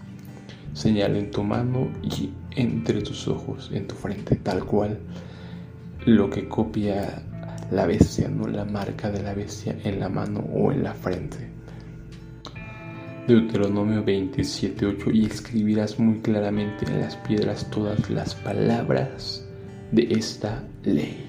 Señal 0.74 1.16
en 1.16 1.30
tu 1.30 1.42
mano 1.42 1.88
y 2.02 2.30
entre 2.54 3.00
tus 3.02 3.28
ojos, 3.28 3.70
en 3.72 3.86
tu 3.86 3.94
frente, 3.94 4.36
tal 4.36 4.64
cual 4.64 4.98
lo 6.04 6.28
que 6.28 6.48
copia 6.48 7.22
la 7.72 7.86
bestia, 7.86 8.28
no 8.28 8.46
la 8.46 8.64
marca 8.64 9.10
de 9.10 9.22
la 9.22 9.34
bestia 9.34 9.74
en 9.84 9.98
la 9.98 10.08
mano 10.08 10.40
o 10.52 10.70
en 10.72 10.82
la 10.82 10.92
frente. 10.92 11.48
Deuteronomio 13.26 14.04
27:8 14.04 15.10
y 15.12 15.26
escribirás 15.26 15.98
muy 15.98 16.18
claramente 16.20 16.84
en 16.86 17.00
las 17.00 17.16
piedras 17.16 17.70
todas 17.70 18.10
las 18.10 18.34
palabras 18.34 19.46
de 19.92 20.08
esta 20.10 20.62
ley. 20.84 21.24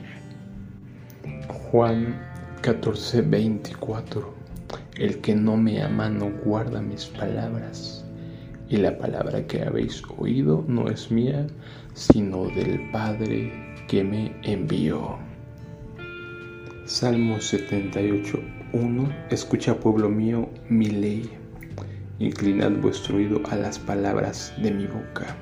Juan 1.48 2.20
14:24 2.62 4.34
El 4.98 5.22
que 5.22 5.36
no 5.36 5.56
me 5.56 5.82
ama 5.82 6.10
no 6.10 6.32
guarda 6.44 6.82
mis 6.82 7.06
palabras, 7.06 8.04
y 8.70 8.78
la 8.78 8.98
palabra 8.98 9.46
que 9.48 9.62
habéis 9.62 10.02
oído 10.18 10.66
no 10.68 10.90
es 10.90 11.12
mía, 11.12 11.48
sino 11.94 12.48
del 12.48 12.90
Padre 12.92 13.52
que 13.88 14.04
me 14.04 14.36
envió. 14.44 15.33
Salmo 16.94 17.42
78, 17.42 18.40
1. 18.72 19.16
Escucha, 19.32 19.80
pueblo 19.80 20.10
mío, 20.10 20.48
mi 20.70 20.86
ley. 20.86 21.28
Inclinad 22.20 22.70
vuestro 22.74 23.18
oído 23.18 23.42
a 23.50 23.56
las 23.56 23.80
palabras 23.80 24.54
de 24.62 24.70
mi 24.70 24.86
boca. 24.86 25.36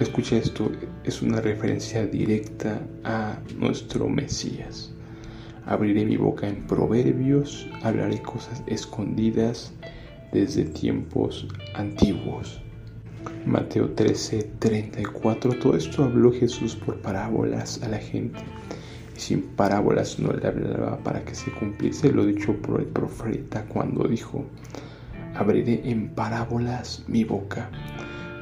Escucha 0.00 0.38
esto, 0.38 0.72
es 1.04 1.22
una 1.22 1.40
referencia 1.40 2.04
directa 2.04 2.84
a 3.04 3.38
nuestro 3.60 4.08
Mesías. 4.08 4.90
Abriré 5.66 6.04
mi 6.04 6.16
boca 6.16 6.48
en 6.48 6.66
proverbios, 6.66 7.68
hablaré 7.84 8.20
cosas 8.20 8.64
escondidas 8.66 9.72
desde 10.32 10.64
tiempos 10.64 11.46
antiguos. 11.74 12.60
Mateo 13.46 13.90
13, 13.90 14.50
34. 14.58 15.52
Todo 15.60 15.76
esto 15.76 16.02
habló 16.02 16.32
Jesús 16.32 16.74
por 16.74 17.00
parábolas 17.00 17.80
a 17.84 17.88
la 17.88 17.98
gente 17.98 18.40
sin 19.16 19.42
parábolas 19.42 20.18
no 20.18 20.32
le 20.32 20.46
hablaba 20.46 20.98
para 20.98 21.24
que 21.24 21.34
se 21.34 21.50
cumpliese 21.50 22.12
lo 22.12 22.24
dicho 22.24 22.54
por 22.54 22.80
el 22.80 22.86
profeta 22.86 23.64
cuando 23.64 24.06
dijo, 24.06 24.44
abriré 25.34 25.80
en 25.90 26.08
parábolas 26.10 27.04
mi 27.08 27.24
boca, 27.24 27.70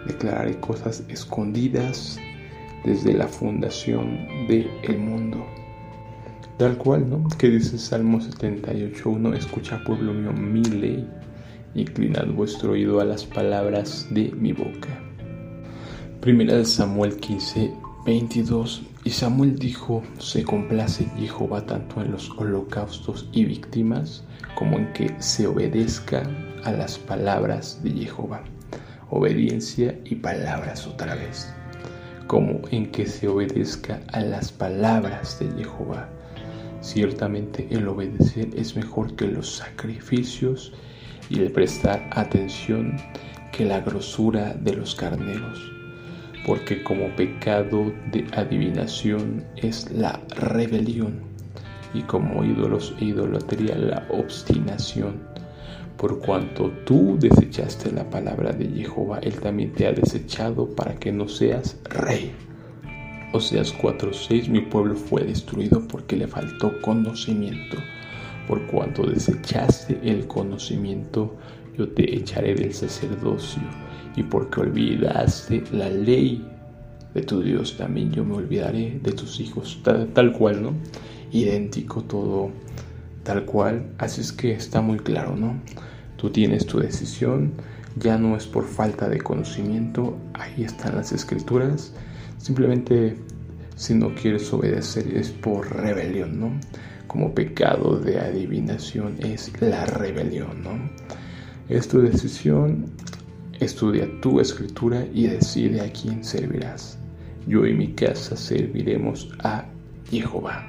declararé 0.07 0.59
cosas 0.61 1.05
escondidas 1.09 2.19
desde 2.85 3.15
la 3.15 3.29
fundación 3.29 4.47
del 4.49 4.71
el 4.83 4.99
mundo. 4.99 5.45
Tal 6.59 6.77
cual, 6.77 7.09
¿no? 7.09 7.29
Que 7.37 7.51
dice 7.51 7.79
Salmo 7.79 8.21
78.1, 8.21 9.37
escucha 9.37 9.83
pueblo 9.85 10.13
mío 10.13 10.33
mi 10.33 10.63
ley, 10.63 11.09
inclinad 11.75 12.27
vuestro 12.29 12.73
oído 12.73 13.01
a 13.01 13.05
las 13.05 13.25
palabras 13.25 14.07
de 14.11 14.31
mi 14.31 14.53
boca. 14.53 15.01
Primera 16.21 16.55
de 16.57 16.65
Samuel 16.65 17.17
15, 17.17 17.73
22 18.07 18.83
Y 19.05 19.11
Samuel 19.11 19.59
dijo, 19.59 20.03
se 20.19 20.45
complace 20.45 21.05
Jehová 21.19 21.67
tanto 21.67 22.01
en 22.01 22.12
los 22.12 22.31
holocaustos 22.31 23.29
y 23.33 23.45
víctimas 23.45 24.25
como 24.55 24.79
en 24.79 24.90
que 24.95 25.14
se 25.19 25.47
obedezca 25.47 26.23
a 26.64 26.73
las 26.73 26.99
palabras 26.99 27.83
de 27.85 27.90
Jehová. 27.90 28.43
Obediencia 29.11 30.01
y 30.07 30.14
palabras 30.14 30.87
otra 30.87 31.17
vez. 31.17 31.53
Como 32.27 32.62
en 32.71 32.90
que 32.90 33.07
se 33.07 33.29
obedezca 33.29 34.01
a 34.11 34.21
las 34.21 34.51
palabras 34.51 35.38
de 35.38 35.51
Jehová. 35.53 36.09
Ciertamente 36.81 37.69
el 37.71 37.87
obedecer 37.87 38.49
es 38.57 38.75
mejor 38.75 39.14
que 39.17 39.27
los 39.27 39.57
sacrificios 39.57 40.73
y 41.29 41.40
el 41.40 41.53
prestar 41.53 42.09
atención 42.11 42.97
que 43.53 43.67
la 43.67 43.81
grosura 43.81 44.55
de 44.55 44.73
los 44.73 44.95
carneros 44.95 45.74
porque 46.45 46.83
como 46.83 47.09
pecado 47.17 47.93
de 48.13 48.27
adivinación 48.33 49.45
es 49.57 49.91
la 49.91 50.21
rebelión 50.37 51.21
y 51.95 52.03
como 52.03 52.45
ídolos 52.45 52.95
e 53.01 53.07
idolatría 53.07 53.77
la 53.77 54.07
obstinación. 54.11 55.23
Por 55.97 56.19
cuanto 56.21 56.71
tú 56.85 57.17
desechaste 57.19 57.93
la 57.93 58.09
palabra 58.11 58.53
de 58.53 58.67
Jehová, 58.67 59.21
Él 59.23 59.41
también 59.41 59.73
te 59.73 59.87
ha 59.87 59.93
desechado 59.93 60.69
para 60.69 60.97
que 60.97 61.13
no 61.13 61.29
seas 61.29 61.79
rey. 61.85 62.33
Oseas 63.33 63.73
4:6 63.73 64.49
Mi 64.49 64.61
pueblo 64.61 64.97
fue 64.97 65.25
destruido 65.25 65.87
porque 65.89 66.17
le 66.17 66.27
faltó 66.27 66.81
conocimiento. 66.83 67.79
Por 68.47 68.67
cuanto 68.67 69.07
desechaste 69.07 69.99
el 70.03 70.27
conocimiento, 70.27 71.37
yo 71.79 71.89
te 71.89 72.15
echaré 72.17 72.55
del 72.55 72.75
sacerdocio 72.75 73.63
y 74.16 74.22
porque 74.22 74.61
olvidaste 74.61 75.64
la 75.72 75.88
ley 75.88 76.46
de 77.14 77.22
tu 77.22 77.42
Dios, 77.42 77.77
también 77.77 78.11
yo 78.12 78.24
me 78.24 78.35
olvidaré 78.35 78.98
de 79.03 79.12
tus 79.12 79.40
hijos, 79.40 79.81
tal, 79.83 80.33
cual, 80.33 80.62
¿no? 80.62 80.72
Idéntico 81.33 82.03
todo, 82.03 82.50
tal 83.22 83.44
cual. 83.44 83.87
Así 83.98 84.20
es 84.20 84.33
que 84.33 84.53
está 84.53 84.81
muy 84.81 84.98
claro, 84.98 85.37
¿no? 85.37 85.55
Tú 86.16 86.31
tienes 86.31 86.66
tu 86.66 86.81
decisión, 86.81 87.53
ya 87.96 88.18
no 88.18 88.37
es 88.37 88.46
por 88.46 88.64
falta 88.64 89.09
de 89.09 89.18
conocimiento, 89.18 90.16
ahí 90.35 90.64
están 90.64 90.96
las 90.96 91.12
escrituras, 91.12 91.92
simplemente 92.38 93.16
si 93.77 93.94
no 93.94 94.14
quieres 94.14 94.53
obedecer 94.53 95.16
es 95.16 95.31
por 95.31 95.70
rebelión, 95.74 96.40
¿no? 96.40 96.50
Como 97.07 97.35
pecado 97.35 97.98
de 97.98 98.18
adivinación 98.18 99.16
es 99.20 99.53
la 99.61 99.85
rebelión, 99.87 100.62
¿no? 100.62 100.90
Es 101.68 101.88
tu 101.88 102.00
decisión, 102.00 102.87
Estudia 103.61 104.09
tu 104.21 104.40
escritura 104.40 105.07
y 105.12 105.27
decide 105.27 105.81
a 105.81 105.93
quién 105.93 106.25
servirás. 106.25 106.99
Yo 107.47 107.67
y 107.67 107.75
mi 107.75 107.93
casa 107.93 108.37
serviremos 108.37 109.31
a 109.43 109.64
Jehová. 110.11 110.67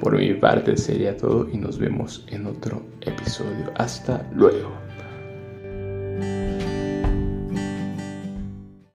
Por 0.00 0.16
mi 0.18 0.34
parte 0.34 0.76
sería 0.76 1.16
todo 1.16 1.48
y 1.50 1.56
nos 1.56 1.78
vemos 1.78 2.26
en 2.28 2.46
otro 2.46 2.82
episodio. 3.00 3.72
Hasta 3.76 4.28
luego. 4.34 4.83